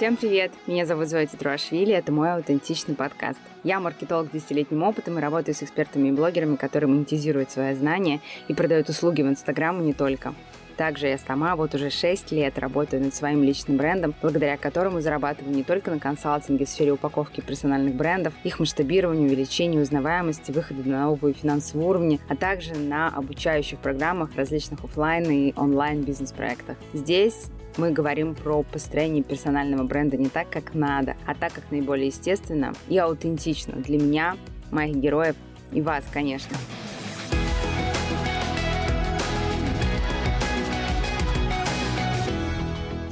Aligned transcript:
Всем 0.00 0.16
привет! 0.16 0.50
Меня 0.66 0.86
зовут 0.86 1.08
Зоя 1.08 1.26
Тетруашвили, 1.26 1.92
это 1.92 2.10
мой 2.10 2.32
аутентичный 2.32 2.94
подкаст. 2.94 3.38
Я 3.64 3.80
маркетолог 3.80 4.28
с 4.28 4.30
десятилетним 4.30 4.82
опытом 4.82 5.18
и 5.18 5.20
работаю 5.20 5.54
с 5.54 5.62
экспертами 5.62 6.08
и 6.08 6.12
блогерами, 6.12 6.56
которые 6.56 6.88
монетизируют 6.88 7.50
свои 7.50 7.74
знания 7.74 8.22
и 8.48 8.54
продают 8.54 8.88
услуги 8.88 9.20
в 9.20 9.28
Инстаграм 9.28 9.78
и 9.78 9.84
не 9.84 9.92
только. 9.92 10.32
Также 10.78 11.08
я 11.08 11.18
сама 11.18 11.54
вот 11.54 11.74
уже 11.74 11.90
6 11.90 12.32
лет 12.32 12.58
работаю 12.58 13.02
над 13.02 13.14
своим 13.14 13.42
личным 13.42 13.76
брендом, 13.76 14.14
благодаря 14.22 14.56
которому 14.56 15.02
зарабатываю 15.02 15.54
не 15.54 15.64
только 15.64 15.90
на 15.90 15.98
консалтинге 15.98 16.64
в 16.64 16.70
сфере 16.70 16.92
упаковки 16.92 17.42
персональных 17.42 17.94
брендов, 17.94 18.32
их 18.42 18.58
масштабированию, 18.58 19.26
увеличению 19.26 19.82
узнаваемости, 19.82 20.50
выхода 20.50 20.82
на 20.88 21.04
новые 21.04 21.34
финансовые 21.34 21.86
уровни, 21.86 22.20
а 22.26 22.36
также 22.36 22.74
на 22.74 23.08
обучающих 23.08 23.78
программах 23.78 24.34
различных 24.34 24.82
офлайн 24.82 25.30
и 25.30 25.52
онлайн 25.56 26.00
бизнес-проектах. 26.00 26.78
Здесь 26.94 27.50
мы 27.80 27.92
говорим 27.92 28.34
про 28.34 28.62
построение 28.62 29.22
персонального 29.22 29.84
бренда 29.84 30.18
не 30.18 30.28
так, 30.28 30.50
как 30.50 30.74
надо, 30.74 31.16
а 31.26 31.34
так, 31.34 31.54
как 31.54 31.70
наиболее 31.70 32.08
естественно 32.08 32.74
и 32.90 32.98
аутентично 32.98 33.72
для 33.76 33.98
меня, 33.98 34.36
моих 34.70 34.96
героев 34.96 35.34
и 35.72 35.80
вас, 35.80 36.04
конечно. 36.12 36.58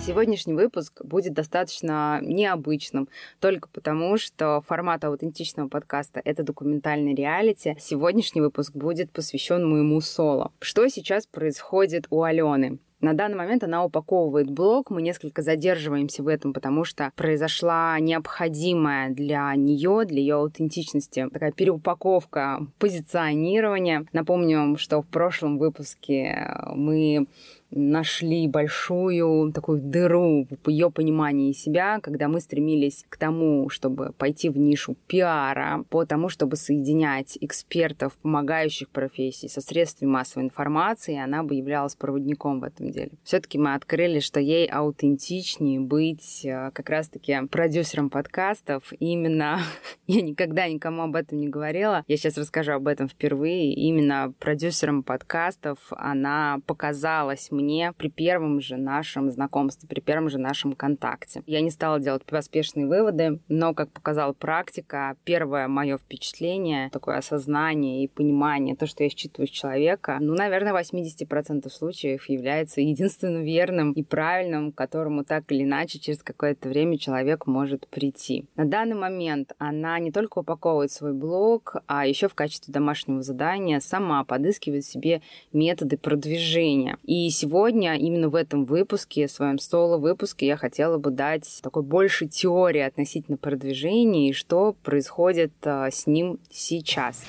Сегодняшний 0.06 0.52
выпуск 0.52 1.02
будет 1.02 1.32
достаточно 1.32 2.18
необычным, 2.20 3.09
только 3.40 3.70
потому, 3.70 4.18
что 4.18 4.62
формат 4.66 5.02
аутентичного 5.02 5.68
подкаста— 5.68 6.20
это 6.26 6.42
документальный 6.42 7.14
реалити. 7.14 7.74
Сегодняшний 7.80 8.42
выпуск 8.42 8.74
будет 8.74 9.10
посвящен 9.12 9.66
моему 9.66 10.02
соло. 10.02 10.52
Что 10.60 10.87
сейчас 10.88 11.26
происходит 11.26 12.06
у 12.10 12.23
Алены? 12.23 12.78
На 13.01 13.15
данный 13.15 13.37
момент 13.37 13.63
она 13.63 13.85
упаковывает 13.85 14.51
блог. 14.51 14.91
Мы 14.91 15.02
несколько 15.02 15.43
задерживаемся 15.43 16.24
в 16.24 16.29
этом, 16.29 16.52
потому 16.52 16.85
что 16.85 17.13
произошла 17.15 17.99
необходимая 18.01 19.10
для 19.10 19.55
нее, 19.55 20.05
для 20.05 20.18
ее 20.18 20.35
аутентичности 20.35 21.29
такая 21.32 21.52
переупаковка 21.52 22.66
позиционирования. 22.79 24.07
Напомню, 24.13 24.77
что 24.79 25.02
в 25.02 25.07
прошлом 25.07 25.59
выпуске 25.59 26.52
мы 26.74 27.29
нашли 27.71 28.49
большую 28.49 29.52
такую 29.52 29.80
дыру 29.80 30.47
в 30.65 30.69
ее 30.69 30.91
понимании 30.91 31.52
себя, 31.52 32.01
когда 32.01 32.29
мы 32.29 32.41
стремились 32.41 33.05
к 33.09 33.16
тому, 33.16 33.69
чтобы 33.69 34.13
пойти 34.16 34.49
в 34.49 34.57
нишу 34.57 34.97
пиара, 35.07 35.85
по 35.91 36.05
тому, 36.05 36.29
чтобы 36.29 36.57
соединять 36.57 37.37
экспертов, 37.41 38.16
помогающих 38.23 38.89
профессии 38.89 39.46
со 39.46 39.61
средствами 39.61 40.11
массовой 40.11 40.45
информации, 40.45 41.19
она 41.19 41.43
бы 41.43 41.55
являлась 41.55 41.95
проводником 41.95 42.61
в 42.61 42.65
этом 42.65 42.91
деле. 42.91 43.13
Все-таки 43.24 43.59
мы 43.59 43.74
открыли, 43.74 44.21
что 44.21 44.41
ей 44.41 44.66
аутентичнее 44.66 45.80
быть 45.80 46.45
э, 46.45 46.71
как 46.73 46.89
раз-таки 46.89 47.46
продюсером 47.51 48.11
подкастов. 48.11 48.93
Именно 48.99 49.61
я 50.07 50.23
никогда 50.23 50.69
никому 50.69 51.02
об 51.02 51.16
этом 51.16 51.39
не 51.39 51.49
говорила. 51.49 52.05
Я 52.07 52.16
сейчас 52.16 52.39
расскажу 52.39 52.73
об 52.73 52.89
этом 52.89 53.09
впервые. 53.09 53.73
Именно 53.74 54.33
продюсером 54.39 55.02
подкастов 55.02 55.79
она 55.91 56.61
показалась 56.66 57.51
мне 57.59 57.92
при 57.96 58.09
первом 58.09 58.60
же 58.60 58.76
нашем 58.76 59.30
знакомстве, 59.30 59.88
при 59.88 60.01
первом 60.01 60.30
же 60.30 60.38
нашем 60.38 60.73
контакте. 60.74 61.42
Я 61.46 61.60
не 61.60 61.70
стала 61.70 61.98
делать 62.00 62.24
поспешные 62.24 62.87
выводы, 62.87 63.40
но, 63.48 63.74
как 63.74 63.90
показала 63.90 64.32
практика, 64.32 65.16
первое 65.25 65.69
мое 65.69 65.98
впечатление, 65.98 66.91
такое 66.91 67.19
осознание 67.19 68.04
и 68.04 68.09
понимание, 68.09 68.76
то, 68.76 68.87
что 68.87 69.03
я 69.03 69.10
считываю 69.10 69.48
с 69.48 69.50
человека, 69.50 70.19
ну, 70.20 70.34
наверное, 70.34 70.72
80% 70.72 71.69
случаев 71.69 72.28
является 72.28 72.81
единственным 72.81 73.42
верным 73.42 73.93
и 73.93 74.03
правильным, 74.03 74.72
к 74.72 74.76
которому 74.76 75.25
так 75.25 75.50
или 75.50 75.65
иначе 75.65 75.99
через 75.99 76.22
какое-то 76.22 76.69
время 76.69 76.99
человек 76.99 77.47
может 77.47 77.88
прийти. 77.88 78.47
На 78.56 78.65
данный 78.65 78.97
момент 78.97 79.53
она 79.59 79.99
не 79.99 80.12
только 80.12 80.38
упаковывает 80.38 80.93
свой 80.93 81.12
блог, 81.12 81.77
а 81.87 82.06
еще 82.06 82.28
в 82.28 82.34
качестве 82.34 82.72
домашнего 82.72 83.22
задания 83.22 83.81
сама 83.81 84.25
подыскивает 84.25 84.84
себе 84.84 85.22
методы 85.53 85.97
продвижения. 85.97 86.99
И 87.04 87.28
сегодня 87.31 87.47
сегодня, 87.48 87.97
именно 87.97 88.28
в 88.28 88.34
этом 88.34 88.66
выпуске, 88.66 89.26
в 89.26 89.31
своем 89.31 89.59
соло-выпуске, 89.59 90.47
я 90.47 90.56
хотела 90.56 90.98
бы 90.98 91.10
дать 91.10 91.60
такой 91.62 91.82
больше 91.82 92.26
теории 92.26 92.82
относительно 92.82 93.38
продвижения 93.38 94.28
и 94.28 94.32
что 94.34 94.75
происходит 94.82 95.53
а, 95.64 95.91
с 95.91 96.06
ним 96.06 96.38
сейчас. 96.50 97.25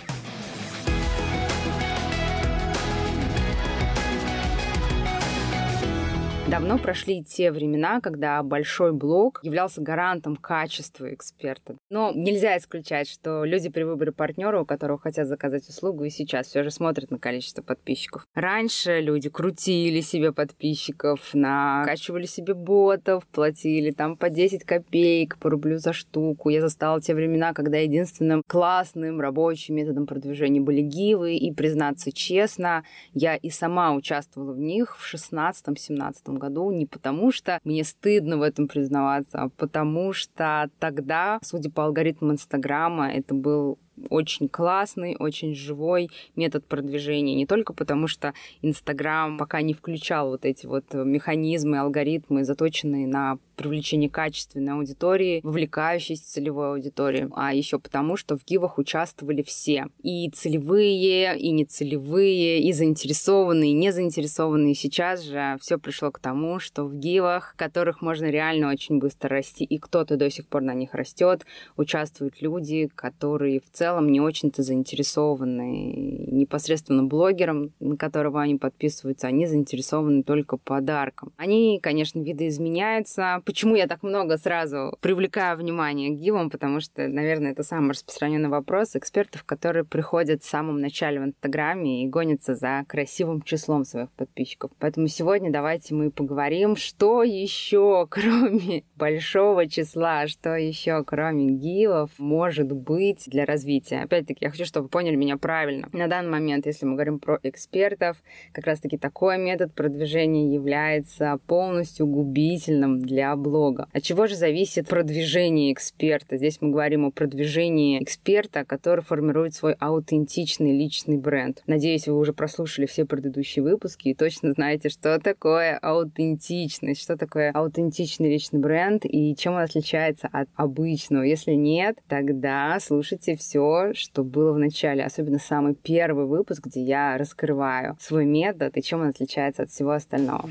Давно 6.50 6.80
прошли 6.80 7.24
те 7.24 7.52
времена, 7.52 8.02
когда 8.02 8.42
большой 8.42 8.92
блог 8.92 9.40
являлся 9.44 9.82
гарантом 9.82 10.36
качества 10.36 11.14
эксперта. 11.14 11.76
Но 11.92 12.12
нельзя 12.12 12.58
исключать, 12.58 13.08
что 13.08 13.44
люди 13.44 13.70
при 13.70 13.84
выборе 13.84 14.12
партнера, 14.12 14.60
у 14.60 14.66
которого 14.66 14.98
хотят 14.98 15.28
заказать 15.28 15.70
услугу, 15.70 16.06
и 16.06 16.10
сейчас 16.10 16.48
все 16.48 16.64
же 16.64 16.72
смотрят 16.72 17.12
на 17.12 17.20
количество 17.20 17.62
подписчиков. 17.62 18.26
Раньше 18.34 19.00
люди 19.00 19.30
крутили 19.30 20.02
себе 20.02 20.32
подписчиков, 20.34 21.20
накачивали 21.34 22.26
себе 22.26 22.56
ботов, 22.56 23.28
платили 23.28 23.92
там 23.92 24.18
по 24.18 24.31
10 24.31 24.64
копеек, 24.64 25.38
по 25.38 25.52
рублю 25.52 25.78
за 25.78 25.94
штуку. 25.94 26.50
Я 26.50 26.62
застала 26.62 27.00
те 27.00 27.14
времена, 27.14 27.54
когда 27.54 27.78
единственным 27.78 28.42
классным 28.48 29.22
рабочим 29.22 29.76
методом 29.76 30.08
продвижения 30.08 30.62
были 30.62 30.81
гивы, 30.81 31.36
и, 31.36 31.54
признаться 31.54 32.12
честно, 32.12 32.84
я 33.14 33.36
и 33.36 33.52
сама 33.52 33.94
участвовала 33.94 34.54
в 34.54 34.60
них 34.60 34.98
в 34.98 35.14
16-17 35.14 36.39
году 36.40 36.72
не 36.72 36.86
потому, 36.86 37.32
что 37.32 37.60
мне 37.64 37.84
стыдно 37.84 38.38
в 38.38 38.42
этом 38.42 38.68
признаваться, 38.68 39.44
а 39.44 39.50
потому 39.50 40.14
что 40.14 40.70
тогда, 40.80 41.40
судя 41.44 41.70
по 41.70 41.86
алгоритмам 41.86 42.32
Инстаграма, 42.32 43.12
это 43.12 43.34
был 43.36 43.78
очень 44.10 44.50
классный, 44.50 45.16
очень 45.18 45.56
живой 45.56 46.10
метод 46.36 46.66
продвижения. 46.66 47.36
Не 47.36 47.46
только 47.46 47.74
потому, 47.74 48.08
что 48.08 48.34
Инстаграм 48.62 49.38
пока 49.38 49.62
не 49.62 49.74
включал 49.74 50.30
вот 50.30 50.46
эти 50.46 50.66
вот 50.66 50.86
механизмы, 50.94 51.80
алгоритмы, 51.80 52.44
заточенные 52.44 53.08
на 53.08 53.38
привлечение 53.56 54.10
качественной 54.10 54.74
аудитории, 54.74 55.42
вовлекающейся 55.44 56.24
целевой 56.26 56.70
аудитории, 56.70 57.28
а 57.36 57.54
еще 57.54 57.78
потому, 57.78 58.16
что 58.16 58.38
в 58.38 58.46
гивах 58.46 58.78
участвовали 58.78 59.42
все. 59.42 59.88
И 60.02 60.30
целевые, 60.30 61.38
и 61.38 61.52
нецелевые, 61.52 62.62
и 62.62 62.72
заинтересованные, 62.72 63.72
и 63.72 63.74
не 63.74 63.92
заинтересованные. 63.92 64.76
Сейчас 64.76 65.24
же 65.24 65.58
все 65.60 65.78
пришло 65.78 66.10
к 66.10 66.20
тому, 66.20 66.60
что 66.60 66.86
в 66.86 66.96
гивах, 66.96 67.54
которых 67.58 68.02
можно 68.02 68.30
реально 68.30 68.70
очень 68.70 69.00
быстро 69.00 69.30
расти, 69.30 69.66
и 69.66 69.78
кто-то 69.78 70.16
до 70.16 70.30
сих 70.30 70.48
пор 70.48 70.62
на 70.62 70.74
них 70.74 70.94
растет, 70.94 71.46
участвуют 71.76 72.42
люди, 72.42 72.90
которые 72.96 73.60
в 73.60 73.70
целом 73.72 73.89
целом 73.90 74.12
не 74.12 74.22
очень-то 74.22 74.62
заинтересованы 74.62 76.28
непосредственно 76.32 77.04
блогером, 77.04 77.74
на 77.80 77.98
которого 77.98 78.40
они 78.42 78.56
подписываются, 78.56 79.28
они 79.28 79.48
заинтересованы 79.48 80.24
только 80.24 80.58
подарком. 80.58 81.34
Они, 81.38 81.80
конечно, 81.82 82.20
видоизменяются. 82.20 83.42
Почему 83.46 83.76
я 83.76 83.88
так 83.88 84.04
много 84.04 84.38
сразу 84.38 84.96
привлекаю 85.02 85.58
внимание 85.58 86.12
к 86.12 86.20
гивам? 86.20 86.50
Потому 86.50 86.82
что, 86.82 87.08
наверное, 87.08 87.52
это 87.52 87.64
самый 87.64 87.92
распространенный 87.92 88.50
вопрос 88.50 88.96
экспертов, 88.96 89.44
которые 89.44 89.86
приходят 89.86 90.44
в 90.44 90.50
самом 90.50 90.80
начале 90.82 91.20
в 91.20 91.26
Инстаграме 91.26 92.04
и 92.04 92.08
гонятся 92.08 92.54
за 92.56 92.84
красивым 92.88 93.42
числом 93.42 93.86
своих 93.86 94.12
подписчиков. 94.12 94.72
Поэтому 94.80 95.08
сегодня 95.08 95.52
давайте 95.52 95.96
мы 95.96 96.12
поговорим, 96.12 96.76
что 96.76 97.24
еще, 97.24 98.08
кроме 98.12 98.84
большого 98.96 99.68
числа, 99.68 100.28
что 100.28 100.56
еще, 100.56 101.04
кроме 101.04 101.50
гивов, 101.50 102.12
может 102.20 102.72
быть 102.72 103.24
для 103.26 103.46
развития 103.46 103.79
развития. 103.80 104.04
Опять-таки, 104.04 104.46
я 104.46 104.50
хочу, 104.52 104.66
чтобы 104.66 104.86
вы 104.86 104.90
поняли 104.90 105.16
меня 105.16 105.38
правильно. 105.38 105.90
На 105.94 106.08
данный 106.08 106.31
момент, 106.31 106.66
если 106.66 106.86
мы 106.86 106.94
говорим 106.94 107.20
про 107.20 107.40
экспертов, 107.44 108.18
как 108.54 108.66
раз-таки 108.66 108.98
такой 108.98 109.38
метод 109.38 109.74
продвижения 109.74 110.54
является 110.54 111.40
полностью 111.48 112.08
губительным 112.08 113.00
для 113.00 113.36
блога. 113.36 113.88
От 113.94 114.04
чего 114.04 114.28
же 114.28 114.36
зависит 114.36 114.88
продвижение 114.88 115.74
эксперта? 115.74 116.38
Здесь 116.38 116.60
мы 116.62 116.72
говорим 116.72 117.06
о 117.06 117.12
продвижении 117.12 118.02
эксперта, 118.02 118.66
который 118.66 119.04
формирует 119.04 119.54
свой 119.54 119.74
аутентичный 119.74 120.78
личный 120.78 121.18
бренд. 121.18 121.64
Надеюсь, 121.68 122.08
вы 122.08 122.18
уже 122.18 122.34
прослушали 122.34 122.86
все 122.86 123.06
предыдущие 123.06 123.64
выпуски 123.64 124.10
и 124.10 124.16
точно 124.16 124.52
знаете, 124.52 124.90
что 124.90 125.20
такое 125.20 125.78
аутентичность, 125.78 127.02
что 127.02 127.18
такое 127.18 127.52
аутентичный 127.52 128.30
личный 128.30 128.60
бренд 128.60 129.06
и 129.06 129.36
чем 129.36 129.54
он 129.54 129.62
отличается 129.62 130.30
от 130.32 130.50
обычного. 130.56 131.24
Если 131.24 131.54
нет, 131.54 131.98
тогда 132.08 132.78
слушайте 132.80 133.36
все 133.36 133.59
что 133.94 134.24
было 134.24 134.54
в 134.54 134.60
начале, 134.60 135.04
особенно 135.04 135.40
самый 135.40 135.76
первый 135.76 136.26
выпуск, 136.26 136.66
где 136.66 136.82
я 136.82 137.18
раскрываю 137.18 137.98
свой 138.00 138.26
метод 138.26 138.78
и 138.78 138.82
чем 138.82 139.02
он 139.02 139.08
отличается 139.08 139.64
от 139.64 139.70
всего 139.70 139.92
остального. 139.92 140.50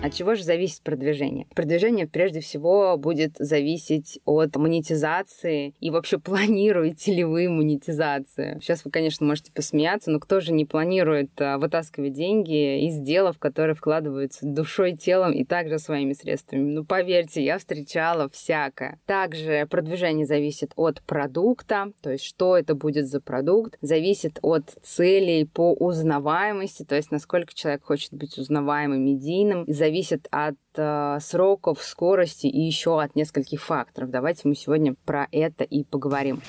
От 0.00 0.14
чего 0.14 0.36
же 0.36 0.44
зависит 0.44 0.82
продвижение? 0.82 1.46
Продвижение 1.56 2.06
прежде 2.06 2.38
всего 2.38 2.96
будет 2.96 3.36
зависеть 3.36 4.20
от 4.24 4.54
монетизации 4.54 5.74
и 5.80 5.90
вообще 5.90 6.18
планируете 6.28 7.12
ли 7.12 7.24
вы 7.24 7.48
монетизацию. 7.48 8.60
Сейчас 8.60 8.84
вы, 8.84 8.92
конечно, 8.92 9.26
можете 9.26 9.50
посмеяться, 9.52 10.12
но 10.12 10.20
кто 10.20 10.38
же 10.38 10.52
не 10.52 10.64
планирует 10.64 11.30
а, 11.40 11.58
вытаскивать 11.58 12.12
деньги 12.12 12.86
из 12.86 13.00
дела, 13.00 13.32
в 13.32 13.38
которые 13.38 13.74
вкладываются 13.74 14.46
душой, 14.46 14.96
телом 14.96 15.32
и 15.32 15.44
также 15.44 15.80
своими 15.80 16.12
средствами? 16.12 16.70
Ну, 16.70 16.84
поверьте, 16.84 17.42
я 17.42 17.58
встречала 17.58 18.28
всякое. 18.28 19.00
Также 19.04 19.66
продвижение 19.68 20.26
зависит 20.26 20.72
от 20.76 21.02
продукта, 21.02 21.92
то 22.02 22.12
есть 22.12 22.24
что 22.24 22.56
это 22.56 22.76
будет 22.76 23.08
за 23.08 23.20
продукт, 23.20 23.76
зависит 23.80 24.38
от 24.42 24.76
целей 24.80 25.44
по 25.44 25.72
узнаваемости, 25.72 26.84
то 26.84 26.94
есть 26.94 27.10
насколько 27.10 27.52
человек 27.52 27.82
хочет 27.82 28.14
быть 28.14 28.38
узнаваемым, 28.38 29.04
медийным, 29.04 29.64
и 29.64 29.72
зависит 29.88 30.28
от 30.30 30.56
э, 30.76 31.18
сроков, 31.20 31.82
скорости 31.82 32.46
и 32.46 32.60
еще 32.60 33.00
от 33.00 33.16
нескольких 33.16 33.62
факторов. 33.62 34.10
Давайте 34.10 34.46
мы 34.46 34.54
сегодня 34.54 34.94
про 35.06 35.26
это 35.32 35.64
и 35.64 35.82
поговорим. 35.82 36.42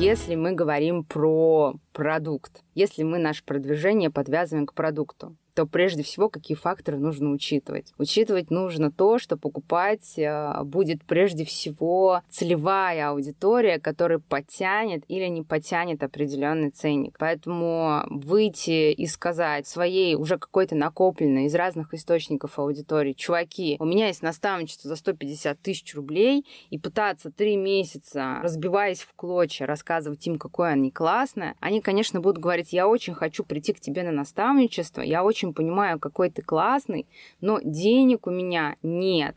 Если 0.00 0.34
мы 0.34 0.52
говорим 0.54 1.04
про 1.04 1.74
продукт, 1.92 2.64
если 2.74 3.04
мы 3.04 3.18
наше 3.18 3.44
продвижение 3.44 4.10
подвязываем 4.10 4.66
к 4.66 4.74
продукту, 4.74 5.36
то 5.54 5.66
прежде 5.66 6.02
всего 6.02 6.28
какие 6.28 6.56
факторы 6.56 6.98
нужно 6.98 7.30
учитывать? 7.30 7.92
Учитывать 7.98 8.50
нужно 8.50 8.90
то, 8.90 9.18
что 9.18 9.36
покупать 9.36 10.18
э, 10.18 10.62
будет 10.64 11.04
прежде 11.04 11.44
всего 11.44 12.22
целевая 12.30 13.10
аудитория, 13.10 13.78
которая 13.78 14.18
потянет 14.18 15.04
или 15.08 15.26
не 15.26 15.42
потянет 15.42 16.02
определенный 16.02 16.70
ценник. 16.70 17.16
Поэтому 17.18 18.02
выйти 18.08 18.92
и 18.92 19.06
сказать 19.06 19.66
своей 19.66 20.14
уже 20.14 20.38
какой-то 20.38 20.74
накопленной 20.74 21.46
из 21.46 21.54
разных 21.54 21.94
источников 21.94 22.58
аудитории, 22.58 23.12
чуваки, 23.12 23.76
у 23.78 23.84
меня 23.84 24.08
есть 24.08 24.22
наставничество 24.22 24.88
за 24.88 24.96
150 24.96 25.60
тысяч 25.60 25.94
рублей, 25.94 26.44
и 26.70 26.78
пытаться 26.78 27.30
три 27.30 27.56
месяца, 27.56 28.38
разбиваясь 28.42 29.00
в 29.00 29.14
клочья, 29.14 29.66
рассказывать 29.66 30.26
им, 30.26 30.38
какое 30.38 30.70
они 30.70 30.90
классное, 30.90 31.56
они, 31.60 31.80
конечно, 31.80 32.20
будут 32.20 32.38
говорить, 32.38 32.72
я 32.72 32.88
очень 32.88 33.14
хочу 33.14 33.44
прийти 33.44 33.72
к 33.72 33.80
тебе 33.80 34.02
на 34.02 34.12
наставничество, 34.12 35.02
я 35.02 35.24
очень 35.24 35.41
очень 35.42 35.54
понимаю, 35.54 35.98
какой 35.98 36.30
ты 36.30 36.42
классный, 36.42 37.06
но 37.40 37.60
денег 37.62 38.26
у 38.26 38.30
меня 38.30 38.76
нет. 38.82 39.36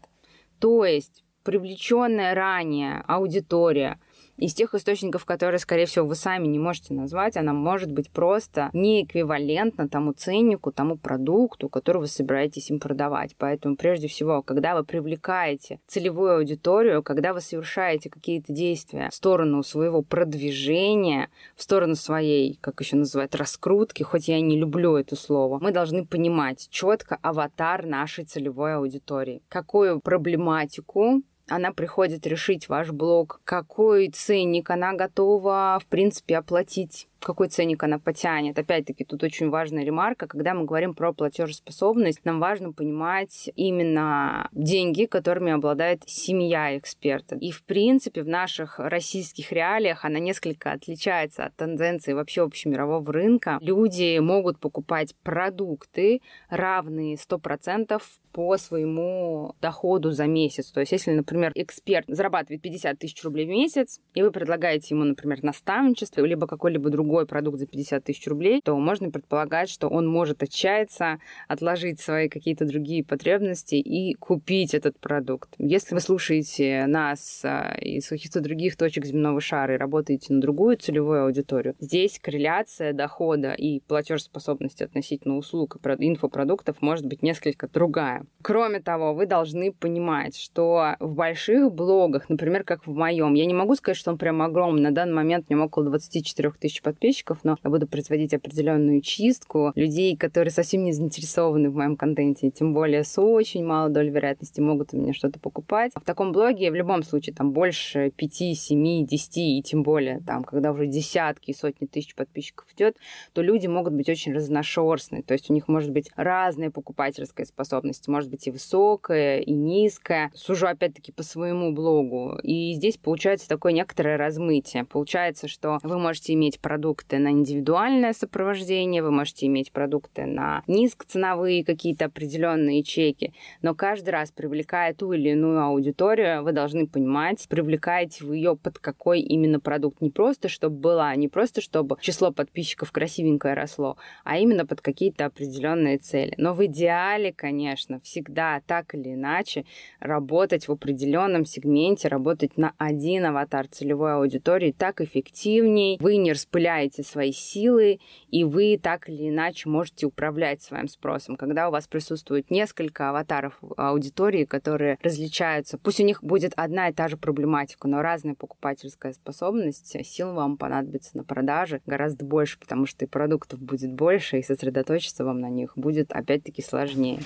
То 0.59 0.85
есть 0.85 1.23
привлеченная 1.43 2.33
ранее 2.33 3.03
аудитория, 3.07 3.99
из 4.37 4.53
тех 4.53 4.73
источников, 4.73 5.25
которые, 5.25 5.59
скорее 5.59 5.85
всего, 5.85 6.05
вы 6.05 6.15
сами 6.15 6.47
не 6.47 6.59
можете 6.59 6.93
назвать, 6.93 7.37
она 7.37 7.53
может 7.53 7.91
быть 7.91 8.09
просто 8.09 8.69
не 8.73 9.03
эквивалентна 9.03 9.87
тому 9.87 10.13
ценнику, 10.13 10.71
тому 10.71 10.97
продукту, 10.97 11.69
который 11.69 11.99
вы 11.99 12.07
собираетесь 12.07 12.69
им 12.69 12.79
продавать. 12.79 13.35
Поэтому, 13.37 13.75
прежде 13.75 14.07
всего, 14.07 14.41
когда 14.41 14.75
вы 14.75 14.83
привлекаете 14.83 15.79
целевую 15.87 16.37
аудиторию, 16.37 17.03
когда 17.03 17.33
вы 17.33 17.41
совершаете 17.41 18.09
какие-то 18.09 18.51
действия 18.51 19.09
в 19.09 19.15
сторону 19.15 19.63
своего 19.63 20.01
продвижения, 20.01 21.29
в 21.55 21.63
сторону 21.63 21.95
своей, 21.95 22.57
как 22.61 22.81
еще 22.81 22.97
называют, 22.97 23.35
раскрутки, 23.35 24.03
хоть 24.03 24.27
я 24.27 24.41
не 24.41 24.57
люблю 24.57 24.95
это 24.95 25.15
слово, 25.15 25.59
мы 25.59 25.71
должны 25.71 26.05
понимать 26.05 26.67
четко 26.69 27.17
аватар 27.21 27.85
нашей 27.85 28.25
целевой 28.25 28.75
аудитории. 28.75 29.41
Какую 29.47 29.99
проблематику 29.99 31.21
она 31.47 31.71
приходит 31.71 32.25
решить 32.25 32.69
ваш 32.69 32.91
блог, 32.91 33.41
какой 33.43 34.09
ценник 34.09 34.69
она 34.69 34.93
готова, 34.93 35.79
в 35.81 35.87
принципе, 35.87 36.37
оплатить 36.37 37.07
какой 37.19 37.49
ценник 37.49 37.83
она 37.83 37.99
потянет. 37.99 38.57
Опять-таки, 38.57 39.03
тут 39.03 39.23
очень 39.23 39.49
важная 39.49 39.83
ремарка. 39.83 40.27
Когда 40.27 40.53
мы 40.53 40.65
говорим 40.65 40.93
про 40.93 41.13
платежеспособность, 41.13 42.23
нам 42.23 42.39
важно 42.39 42.71
понимать 42.71 43.49
именно 43.55 44.47
деньги, 44.51 45.05
которыми 45.05 45.51
обладает 45.51 46.03
семья 46.05 46.77
эксперта. 46.77 47.35
И, 47.35 47.51
в 47.51 47.63
принципе, 47.63 48.21
в 48.21 48.27
наших 48.27 48.79
российских 48.79 49.51
реалиях 49.51 50.05
она 50.05 50.19
несколько 50.19 50.71
отличается 50.71 51.45
от 51.45 51.55
тенденции 51.55 52.13
вообще 52.13 52.43
общемирового 52.43 53.11
рынка. 53.11 53.57
Люди 53.61 54.19
могут 54.19 54.59
покупать 54.59 55.15
продукты, 55.23 56.21
равные 56.49 57.15
100% 57.15 58.01
по 58.31 58.57
своему 58.57 59.55
доходу 59.61 60.11
за 60.11 60.27
месяц. 60.27 60.71
То 60.71 60.81
есть, 60.81 60.91
если, 60.91 61.11
например, 61.11 61.51
эксперт 61.55 62.05
зарабатывает 62.07 62.61
50 62.61 62.99
тысяч 62.99 63.23
рублей 63.23 63.45
в 63.45 63.49
месяц, 63.49 64.01
и 64.13 64.21
вы 64.21 64.31
предлагаете 64.31 64.93
ему, 64.93 65.05
например, 65.05 65.41
наставничество, 65.41 66.21
либо 66.21 66.45
какой-либо 66.45 66.89
другой 66.89 67.04
другой 67.05 67.27
продукт 67.27 67.59
за 67.59 67.67
50 67.67 68.03
тысяч 68.03 68.27
рублей, 68.27 68.61
то 68.63 68.75
можно 68.77 69.11
предполагать, 69.11 69.69
что 69.69 69.87
он 69.87 70.07
может 70.07 70.41
отчаяться, 70.41 71.19
отложить 71.47 71.99
свои 71.99 72.29
какие-то 72.29 72.65
другие 72.65 73.03
потребности 73.03 73.75
и 73.75 74.15
купить 74.15 74.73
этот 74.73 74.99
продукт. 74.99 75.49
Если 75.59 75.93
вы 75.93 76.01
слушаете 76.01 76.85
нас 76.87 77.41
а, 77.43 77.75
из 77.79 78.07
каких-то 78.09 78.41
других 78.41 78.75
точек 78.75 79.05
земного 79.05 79.39
шара 79.39 79.75
и 79.75 79.77
работаете 79.77 80.33
на 80.33 80.41
другую 80.41 80.77
целевую 80.77 81.25
аудиторию, 81.25 81.75
здесь 81.79 82.19
корреляция 82.19 82.91
дохода 82.91 83.53
и 83.53 83.81
платежеспособности 83.81 84.81
относительно 84.81 85.37
услуг 85.37 85.77
и 85.85 86.07
инфопродуктов 86.07 86.81
может 86.81 87.05
быть 87.05 87.21
несколько 87.21 87.67
другая. 87.67 88.25
Кроме 88.41 88.79
того, 88.79 89.13
вы 89.13 89.27
должны 89.27 89.71
понимать, 89.71 90.35
что 90.35 90.95
в 90.99 91.13
больших 91.13 91.71
блогах, 91.71 92.29
например, 92.29 92.63
как 92.63 92.87
в 92.87 92.95
моем, 92.95 93.35
я 93.35 93.45
не 93.45 93.53
могу 93.53 93.75
сказать, 93.75 93.97
что 93.97 94.11
он 94.11 94.17
прям 94.17 94.41
огромный. 94.41 94.81
На 94.81 94.91
данный 94.91 95.13
момент 95.13 95.45
у 95.49 95.53
него 95.53 95.65
около 95.65 95.85
24 95.85 96.51
тысяч 96.59 96.81
подписчиков, 96.81 96.94
подписчиков, 96.95 97.39
но 97.43 97.57
я 97.63 97.69
буду 97.69 97.87
производить 97.87 98.33
определенную 98.33 99.01
чистку 99.01 99.73
людей, 99.75 100.15
которые 100.15 100.51
совсем 100.51 100.83
не 100.83 100.93
заинтересованы 100.93 101.69
в 101.69 101.75
моем 101.75 101.97
контенте, 101.97 102.49
тем 102.49 102.73
более 102.73 103.03
с 103.03 103.21
очень 103.21 103.65
малой 103.65 103.91
долей 103.91 104.09
вероятности 104.09 104.61
могут 104.61 104.93
у 104.93 104.97
меня 104.97 105.13
что-то 105.13 105.39
покупать. 105.39 105.91
В 105.95 106.05
таком 106.05 106.31
блоге 106.31 106.71
в 106.71 106.75
любом 106.75 107.03
случае 107.03 107.35
там 107.35 107.51
больше 107.51 108.11
5, 108.15 108.57
7, 108.57 109.05
10 109.05 109.37
и 109.37 109.61
тем 109.61 109.83
более 109.83 110.21
там, 110.21 110.43
когда 110.43 110.71
уже 110.71 110.87
десятки 110.87 111.51
и 111.51 111.53
сотни 111.53 111.85
тысяч 111.85 112.15
подписчиков 112.15 112.65
идет, 112.75 112.95
то 113.33 113.41
люди 113.41 113.67
могут 113.67 113.93
быть 113.93 114.09
очень 114.09 114.33
разношерстные, 114.33 115.21
то 115.21 115.33
есть 115.33 115.49
у 115.49 115.53
них 115.53 115.67
может 115.67 115.91
быть 115.91 116.09
разная 116.15 116.71
покупательская 116.71 117.45
способность, 117.45 118.07
может 118.07 118.29
быть 118.29 118.47
и 118.47 118.51
высокая, 118.51 119.39
и 119.39 119.51
низкая. 119.51 120.31
Сужу 120.33 120.67
опять-таки 120.67 121.11
по 121.11 121.23
своему 121.23 121.73
блогу. 121.73 122.39
И 122.41 122.73
здесь 122.73 122.97
получается 122.97 123.49
такое 123.49 123.73
некоторое 123.73 124.17
размытие. 124.17 124.85
Получается, 124.85 125.47
что 125.47 125.79
вы 125.83 125.99
можете 125.99 126.33
иметь 126.33 126.59
продукт 126.59 126.84
продукты 126.85 127.17
на 127.17 127.31
индивидуальное 127.31 128.13
сопровождение, 128.13 129.01
вы 129.01 129.09
можете 129.09 129.47
иметь 129.47 129.71
продукты 129.71 130.27
на 130.27 130.61
низкоценовые 130.67 131.65
какие-то 131.65 132.05
определенные 132.05 132.83
чеки, 132.83 133.33
но 133.63 133.73
каждый 133.73 134.11
раз, 134.11 134.31
привлекая 134.31 134.93
ту 134.93 135.13
или 135.13 135.29
иную 135.29 135.63
аудиторию, 135.63 136.43
вы 136.43 136.51
должны 136.51 136.85
понимать, 136.85 137.47
привлекаете 137.49 138.23
вы 138.23 138.35
ее 138.35 138.55
под 138.55 138.77
какой 138.77 139.21
именно 139.21 139.59
продукт. 139.59 139.99
Не 139.99 140.11
просто, 140.11 140.47
чтобы 140.47 140.77
была, 140.77 141.15
не 141.15 141.27
просто, 141.27 141.59
чтобы 141.59 141.97
число 142.01 142.31
подписчиков 142.31 142.91
красивенькое 142.91 143.55
росло, 143.55 143.97
а 144.23 144.37
именно 144.37 144.67
под 144.67 144.81
какие-то 144.81 145.25
определенные 145.25 145.97
цели. 145.97 146.35
Но 146.37 146.53
в 146.53 146.63
идеале, 146.67 147.33
конечно, 147.33 147.99
всегда 148.01 148.61
так 148.67 148.93
или 148.93 149.15
иначе 149.15 149.65
работать 149.99 150.67
в 150.67 150.71
определенном 150.71 151.45
сегменте, 151.45 152.09
работать 152.09 152.57
на 152.57 152.73
один 152.77 153.25
аватар 153.25 153.65
целевой 153.67 154.13
аудитории 154.17 154.71
так 154.71 155.01
эффективней. 155.01 155.97
Вы 155.99 156.17
не 156.17 156.31
распыляете 156.31 156.74
знаете 156.75 157.03
свои 157.03 157.31
силы, 157.31 157.99
и 158.29 158.43
вы 158.43 158.77
так 158.81 159.07
или 159.07 159.29
иначе 159.29 159.69
можете 159.69 160.07
управлять 160.07 160.61
своим 160.61 160.89
спросом. 160.89 161.37
Когда 161.37 161.69
у 161.69 161.71
вас 161.71 161.87
присутствует 161.87 162.51
несколько 162.51 163.09
аватаров 163.09 163.57
аудитории, 163.77 164.43
которые 164.43 164.97
различаются, 165.01 165.77
пусть 165.77 166.01
у 166.01 166.03
них 166.03 166.21
будет 166.21 166.51
одна 166.57 166.89
и 166.89 166.93
та 166.93 167.07
же 167.07 167.15
проблематика, 167.15 167.87
но 167.87 168.01
разная 168.01 168.35
покупательская 168.35 169.13
способность, 169.13 169.95
сил 170.05 170.33
вам 170.33 170.57
понадобится 170.57 171.15
на 171.15 171.23
продаже 171.23 171.81
гораздо 171.85 172.25
больше, 172.25 172.59
потому 172.59 172.85
что 172.85 173.05
и 173.05 173.07
продуктов 173.07 173.61
будет 173.61 173.93
больше, 173.93 174.39
и 174.39 174.43
сосредоточиться 174.43 175.23
вам 175.23 175.39
на 175.39 175.49
них 175.49 175.77
будет 175.77 176.11
опять-таки 176.11 176.61
сложнее. 176.61 177.21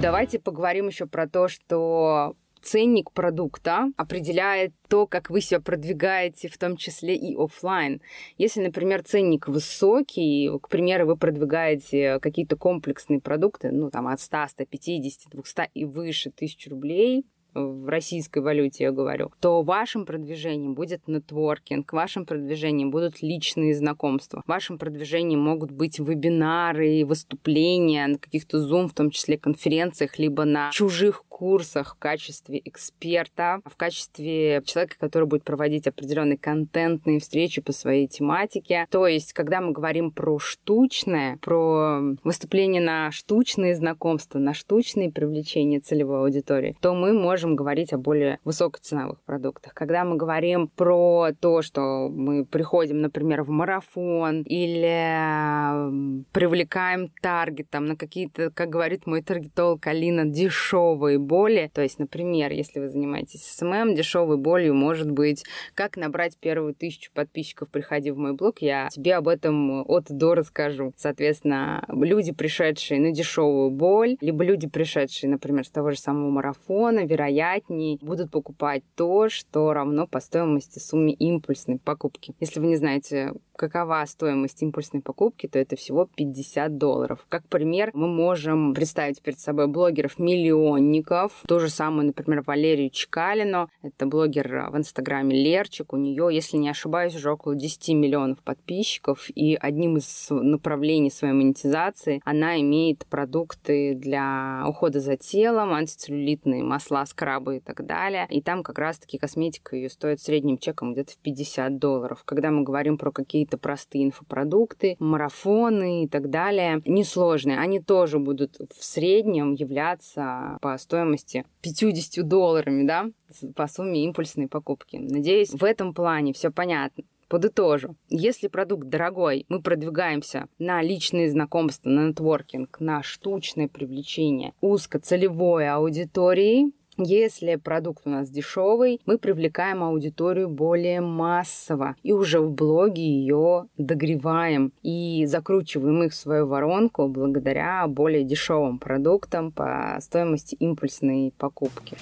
Давайте 0.00 0.38
поговорим 0.38 0.86
еще 0.86 1.06
про 1.06 1.28
то, 1.28 1.48
что 1.48 2.36
ценник 2.68 3.12
продукта 3.12 3.90
определяет 3.96 4.72
то, 4.88 5.06
как 5.06 5.30
вы 5.30 5.40
себя 5.40 5.60
продвигаете, 5.60 6.48
в 6.48 6.58
том 6.58 6.76
числе 6.76 7.16
и 7.16 7.34
офлайн. 7.34 8.02
Если, 8.36 8.60
например, 8.60 9.02
ценник 9.02 9.48
высокий, 9.48 10.50
к 10.60 10.68
примеру, 10.68 11.06
вы 11.06 11.16
продвигаете 11.16 12.18
какие-то 12.20 12.56
комплексные 12.56 13.20
продукты, 13.20 13.70
ну, 13.70 13.90
там, 13.90 14.06
от 14.06 14.20
100, 14.20 14.48
150, 14.48 15.30
200 15.30 15.70
и 15.72 15.84
выше 15.86 16.30
тысяч 16.30 16.68
рублей, 16.68 17.24
в 17.54 17.88
российской 17.88 18.40
валюте 18.40 18.84
я 18.84 18.92
говорю, 18.92 19.32
то 19.40 19.62
вашим 19.62 20.04
продвижением 20.04 20.74
будет 20.74 21.08
нетворкинг, 21.08 21.92
вашим 21.92 22.26
продвижением 22.26 22.90
будут 22.90 23.22
личные 23.22 23.74
знакомства, 23.74 24.42
вашим 24.46 24.78
продвижением 24.78 25.40
могут 25.40 25.70
быть 25.70 25.98
вебинары, 25.98 27.04
выступления 27.04 28.06
на 28.06 28.18
каких-то 28.18 28.58
Zoom, 28.58 28.88
в 28.88 28.94
том 28.94 29.10
числе 29.10 29.38
конференциях, 29.38 30.18
либо 30.18 30.44
на 30.44 30.70
чужих 30.72 31.24
курсах 31.38 31.94
в 31.94 31.98
качестве 32.00 32.60
эксперта, 32.64 33.60
в 33.64 33.76
качестве 33.76 34.60
человека, 34.64 34.96
который 34.98 35.28
будет 35.28 35.44
проводить 35.44 35.86
определенные 35.86 36.36
контентные 36.36 37.20
встречи 37.20 37.60
по 37.60 37.70
своей 37.70 38.08
тематике. 38.08 38.88
То 38.90 39.06
есть, 39.06 39.32
когда 39.34 39.60
мы 39.60 39.70
говорим 39.70 40.10
про 40.10 40.40
штучное, 40.40 41.36
про 41.36 42.00
выступление 42.24 42.82
на 42.82 43.12
штучные 43.12 43.76
знакомства, 43.76 44.40
на 44.40 44.52
штучные 44.52 45.12
привлечения 45.12 45.78
целевой 45.78 46.22
аудитории, 46.22 46.76
то 46.80 46.92
мы 46.92 47.12
можем 47.12 47.54
говорить 47.54 47.92
о 47.92 47.98
более 47.98 48.40
высокоценовых 48.42 49.20
продуктах. 49.20 49.74
Когда 49.74 50.04
мы 50.04 50.16
говорим 50.16 50.66
про 50.66 51.28
то, 51.38 51.62
что 51.62 52.08
мы 52.08 52.46
приходим, 52.46 53.00
например, 53.00 53.44
в 53.44 53.50
марафон 53.50 54.42
или 54.42 56.24
привлекаем 56.32 57.12
таргетом 57.22 57.84
на 57.84 57.94
какие-то, 57.94 58.50
как 58.50 58.70
говорит 58.70 59.06
мой 59.06 59.22
таргетолог 59.22 59.86
Алина, 59.86 60.24
дешевые 60.24 61.27
боли. 61.28 61.70
То 61.72 61.82
есть, 61.82 61.98
например, 61.98 62.50
если 62.50 62.80
вы 62.80 62.88
занимаетесь 62.88 63.44
SMM, 63.44 63.94
дешевой 63.94 64.38
болью 64.38 64.74
может 64.74 65.10
быть, 65.10 65.44
как 65.74 65.96
набрать 65.96 66.36
первую 66.38 66.74
тысячу 66.74 67.12
подписчиков, 67.12 67.68
приходи 67.68 68.10
в 68.10 68.18
мой 68.18 68.32
блог, 68.32 68.60
я 68.60 68.88
тебе 68.90 69.14
об 69.14 69.28
этом 69.28 69.84
от 69.86 70.06
до 70.08 70.34
расскажу. 70.34 70.92
Соответственно, 70.96 71.84
люди, 71.88 72.32
пришедшие 72.32 73.00
на 73.00 73.12
дешевую 73.12 73.70
боль, 73.70 74.16
либо 74.20 74.42
люди, 74.42 74.66
пришедшие, 74.68 75.30
например, 75.30 75.64
с 75.64 75.70
того 75.70 75.90
же 75.90 75.98
самого 75.98 76.30
марафона, 76.30 77.04
вероятнее 77.04 77.98
будут 78.00 78.30
покупать 78.30 78.82
то, 78.96 79.28
что 79.28 79.72
равно 79.72 80.06
по 80.06 80.20
стоимости 80.20 80.78
сумме 80.78 81.12
импульсной 81.12 81.78
покупки. 81.78 82.34
Если 82.40 82.60
вы 82.60 82.66
не 82.66 82.76
знаете, 82.76 83.34
какова 83.58 84.04
стоимость 84.06 84.62
импульсной 84.62 85.02
покупки, 85.02 85.48
то 85.48 85.58
это 85.58 85.76
всего 85.76 86.08
50 86.16 86.78
долларов. 86.78 87.26
Как 87.28 87.46
пример, 87.48 87.90
мы 87.92 88.06
можем 88.06 88.72
представить 88.72 89.20
перед 89.20 89.40
собой 89.40 89.66
блогеров-миллионников. 89.66 91.32
То 91.46 91.58
же 91.58 91.68
самое, 91.68 92.06
например, 92.06 92.42
Валерию 92.46 92.90
Чекалину. 92.90 93.68
Это 93.82 94.06
блогер 94.06 94.68
в 94.70 94.76
Инстаграме 94.76 95.36
Лерчик. 95.36 95.92
У 95.92 95.96
нее, 95.96 96.28
если 96.30 96.56
не 96.56 96.68
ошибаюсь, 96.68 97.16
уже 97.16 97.32
около 97.32 97.56
10 97.56 97.88
миллионов 97.94 98.38
подписчиков. 98.42 99.28
И 99.34 99.56
одним 99.60 99.96
из 99.96 100.28
направлений 100.30 101.10
своей 101.10 101.34
монетизации 101.34 102.20
она 102.24 102.60
имеет 102.60 103.06
продукты 103.06 103.94
для 103.94 104.64
ухода 104.68 105.00
за 105.00 105.16
телом, 105.16 105.72
антицеллюлитные 105.72 106.62
масла, 106.62 107.04
скрабы 107.06 107.56
и 107.56 107.60
так 107.60 107.84
далее. 107.84 108.26
И 108.30 108.40
там 108.40 108.62
как 108.62 108.78
раз-таки 108.78 109.18
косметика 109.18 109.74
ее 109.74 109.90
стоит 109.90 110.20
средним 110.20 110.58
чеком 110.58 110.92
где-то 110.92 111.12
в 111.12 111.18
50 111.18 111.78
долларов. 111.78 112.22
Когда 112.24 112.50
мы 112.50 112.62
говорим 112.62 112.98
про 112.98 113.10
какие-то 113.10 113.47
простые 113.56 114.04
инфопродукты, 114.04 114.96
марафоны 114.98 116.04
и 116.04 116.08
так 116.08 116.28
далее, 116.28 116.82
несложные, 116.84 117.58
они 117.58 117.80
тоже 117.80 118.18
будут 118.18 118.56
в 118.76 118.84
среднем 118.84 119.54
являться 119.54 120.58
по 120.60 120.76
стоимости 120.76 121.44
50 121.62 122.26
долларами, 122.26 122.86
да, 122.86 123.06
по 123.54 123.66
сумме 123.66 124.04
импульсной 124.04 124.48
покупки. 124.48 124.96
Надеюсь, 124.96 125.50
в 125.50 125.64
этом 125.64 125.94
плане 125.94 126.32
все 126.32 126.50
понятно. 126.50 127.04
Подытожу. 127.28 127.94
Если 128.08 128.48
продукт 128.48 128.88
дорогой, 128.88 129.44
мы 129.50 129.60
продвигаемся 129.60 130.48
на 130.58 130.80
личные 130.80 131.30
знакомства, 131.30 131.90
на 131.90 132.08
нетворкинг, 132.08 132.80
на 132.80 133.02
штучное 133.02 133.68
привлечение 133.68 134.54
узкоцелевой 134.62 135.68
аудитории, 135.68 136.72
если 136.98 137.56
продукт 137.56 138.02
у 138.06 138.10
нас 138.10 138.28
дешевый, 138.28 139.00
мы 139.06 139.18
привлекаем 139.18 139.82
аудиторию 139.82 140.48
более 140.48 141.00
массово 141.00 141.94
и 142.02 142.12
уже 142.12 142.40
в 142.40 142.52
блоге 142.52 143.02
ее 143.02 143.66
догреваем 143.78 144.72
и 144.82 145.24
закручиваем 145.26 146.02
их 146.02 146.12
в 146.12 146.16
свою 146.16 146.46
воронку 146.46 147.08
благодаря 147.08 147.86
более 147.86 148.24
дешевым 148.24 148.78
продуктам 148.78 149.52
по 149.52 149.96
стоимости 150.00 150.56
импульсной 150.56 151.32
покупки. 151.38 151.96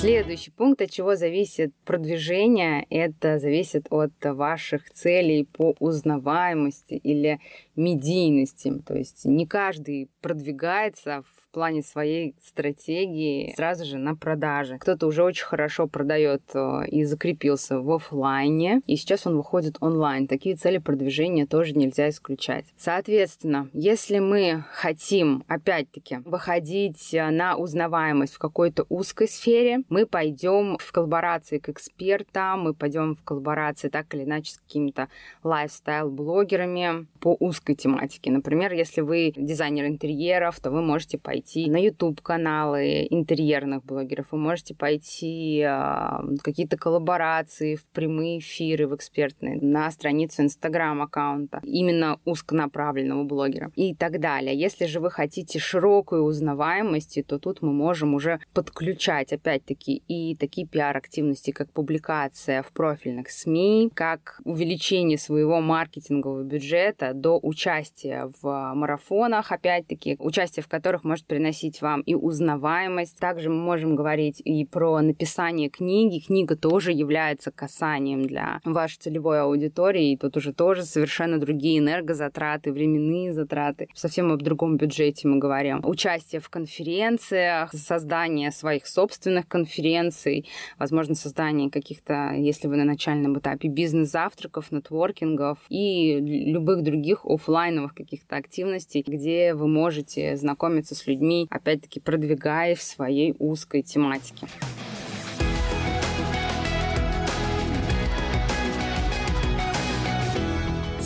Следующий 0.00 0.50
пункт, 0.50 0.80
от 0.80 0.90
чего 0.90 1.14
зависит 1.14 1.74
продвижение, 1.84 2.86
это 2.88 3.38
зависит 3.38 3.86
от 3.90 4.14
ваших 4.24 4.90
целей 4.90 5.44
по 5.44 5.74
узнаваемости 5.78 6.94
или 6.94 7.38
медийности. 7.76 8.72
То 8.86 8.96
есть 8.96 9.26
не 9.26 9.46
каждый 9.46 10.08
продвигается 10.22 11.22
плане 11.50 11.82
своей 11.82 12.34
стратегии 12.42 13.52
сразу 13.56 13.84
же 13.84 13.98
на 13.98 14.14
продаже. 14.14 14.78
Кто-то 14.78 15.06
уже 15.06 15.22
очень 15.22 15.44
хорошо 15.44 15.86
продает 15.86 16.42
э, 16.54 16.86
и 16.88 17.04
закрепился 17.04 17.80
в 17.80 17.90
офлайне, 17.90 18.80
и 18.86 18.96
сейчас 18.96 19.26
он 19.26 19.36
выходит 19.36 19.76
онлайн. 19.80 20.26
Такие 20.26 20.56
цели 20.56 20.78
продвижения 20.78 21.46
тоже 21.46 21.72
нельзя 21.72 22.08
исключать. 22.08 22.66
Соответственно, 22.76 23.68
если 23.72 24.18
мы 24.18 24.64
хотим, 24.72 25.44
опять-таки, 25.48 26.18
выходить 26.24 27.12
э, 27.12 27.30
на 27.30 27.56
узнаваемость 27.56 28.34
в 28.34 28.38
какой-то 28.38 28.86
узкой 28.88 29.28
сфере, 29.28 29.82
мы 29.88 30.06
пойдем 30.06 30.78
в 30.78 30.92
коллаборации 30.92 31.58
к 31.58 31.68
экспертам, 31.68 32.62
мы 32.62 32.74
пойдем 32.74 33.14
в 33.14 33.22
коллаборации 33.24 33.88
так 33.88 34.14
или 34.14 34.24
иначе 34.24 34.52
с 34.52 34.58
какими-то 34.58 35.08
лайфстайл-блогерами 35.42 37.06
по 37.20 37.36
узкой 37.38 37.74
тематике. 37.74 38.30
Например, 38.30 38.72
если 38.72 39.00
вы 39.00 39.32
дизайнер 39.36 39.86
интерьеров, 39.86 40.60
то 40.60 40.70
вы 40.70 40.82
можете 40.82 41.18
пойти 41.18 41.39
пойти 41.40 41.70
на 41.70 41.78
YouTube-каналы 41.78 43.06
интерьерных 43.08 43.82
блогеров, 43.84 44.26
вы 44.30 44.38
можете 44.38 44.74
пойти 44.74 45.60
э, 45.60 46.36
какие-то 46.42 46.76
коллаборации 46.76 47.76
в 47.76 47.84
прямые 47.92 48.40
эфиры, 48.40 48.86
в 48.86 48.94
экспертные, 48.94 49.58
на 49.60 49.90
страницу 49.90 50.42
Instagram-аккаунта, 50.42 51.60
именно 51.62 52.18
узконаправленного 52.26 53.24
блогера 53.24 53.72
и 53.74 53.94
так 53.94 54.20
далее. 54.20 54.54
Если 54.54 54.84
же 54.84 55.00
вы 55.00 55.10
хотите 55.10 55.58
широкую 55.58 56.24
узнаваемость, 56.24 57.24
то 57.26 57.38
тут 57.38 57.62
мы 57.62 57.72
можем 57.72 58.14
уже 58.14 58.38
подключать, 58.52 59.32
опять-таки, 59.32 60.02
и 60.08 60.36
такие 60.36 60.66
пиар-активности, 60.66 61.52
как 61.52 61.72
публикация 61.72 62.62
в 62.62 62.70
профильных 62.72 63.30
СМИ, 63.30 63.90
как 63.94 64.40
увеличение 64.44 65.16
своего 65.16 65.60
маркетингового 65.60 66.42
бюджета 66.42 67.14
до 67.14 67.38
участия 67.42 68.30
в 68.42 68.74
марафонах, 68.74 69.52
опять-таки, 69.52 70.16
участие 70.18 70.62
в 70.62 70.68
которых 70.68 71.02
может 71.04 71.29
приносить 71.30 71.80
вам 71.80 72.00
и 72.00 72.16
узнаваемость. 72.16 73.16
Также 73.20 73.50
мы 73.50 73.56
можем 73.56 73.94
говорить 73.94 74.42
и 74.44 74.64
про 74.64 75.00
написание 75.00 75.68
книги. 75.68 76.18
Книга 76.18 76.56
тоже 76.56 76.90
является 76.90 77.52
касанием 77.52 78.26
для 78.26 78.60
вашей 78.64 78.98
целевой 78.98 79.40
аудитории. 79.40 80.10
И 80.10 80.16
тут 80.16 80.36
уже 80.36 80.52
тоже 80.52 80.82
совершенно 80.82 81.38
другие 81.38 81.78
энергозатраты, 81.78 82.72
временные 82.72 83.32
затраты. 83.32 83.86
Совсем 83.94 84.32
об 84.32 84.42
другом 84.42 84.76
бюджете 84.76 85.28
мы 85.28 85.38
говорим. 85.38 85.80
Участие 85.84 86.40
в 86.40 86.48
конференциях, 86.48 87.72
создание 87.74 88.50
своих 88.50 88.88
собственных 88.88 89.46
конференций, 89.46 90.48
возможно, 90.80 91.14
создание 91.14 91.70
каких-то, 91.70 92.32
если 92.36 92.66
вы 92.66 92.74
на 92.74 92.84
начальном 92.84 93.38
этапе, 93.38 93.68
бизнес-завтраков, 93.68 94.72
нетворкингов 94.72 95.58
и 95.68 96.18
любых 96.18 96.82
других 96.82 97.24
офлайновых 97.24 97.94
каких-то 97.94 98.34
активностей, 98.34 99.04
где 99.06 99.54
вы 99.54 99.68
можете 99.68 100.36
знакомиться 100.36 100.96
с 100.96 101.06
людьми 101.06 101.19
людьми, 101.20 101.46
опять-таки 101.50 102.00
продвигая 102.00 102.74
в 102.74 102.82
своей 102.82 103.34
узкой 103.38 103.82
тематике. 103.82 104.46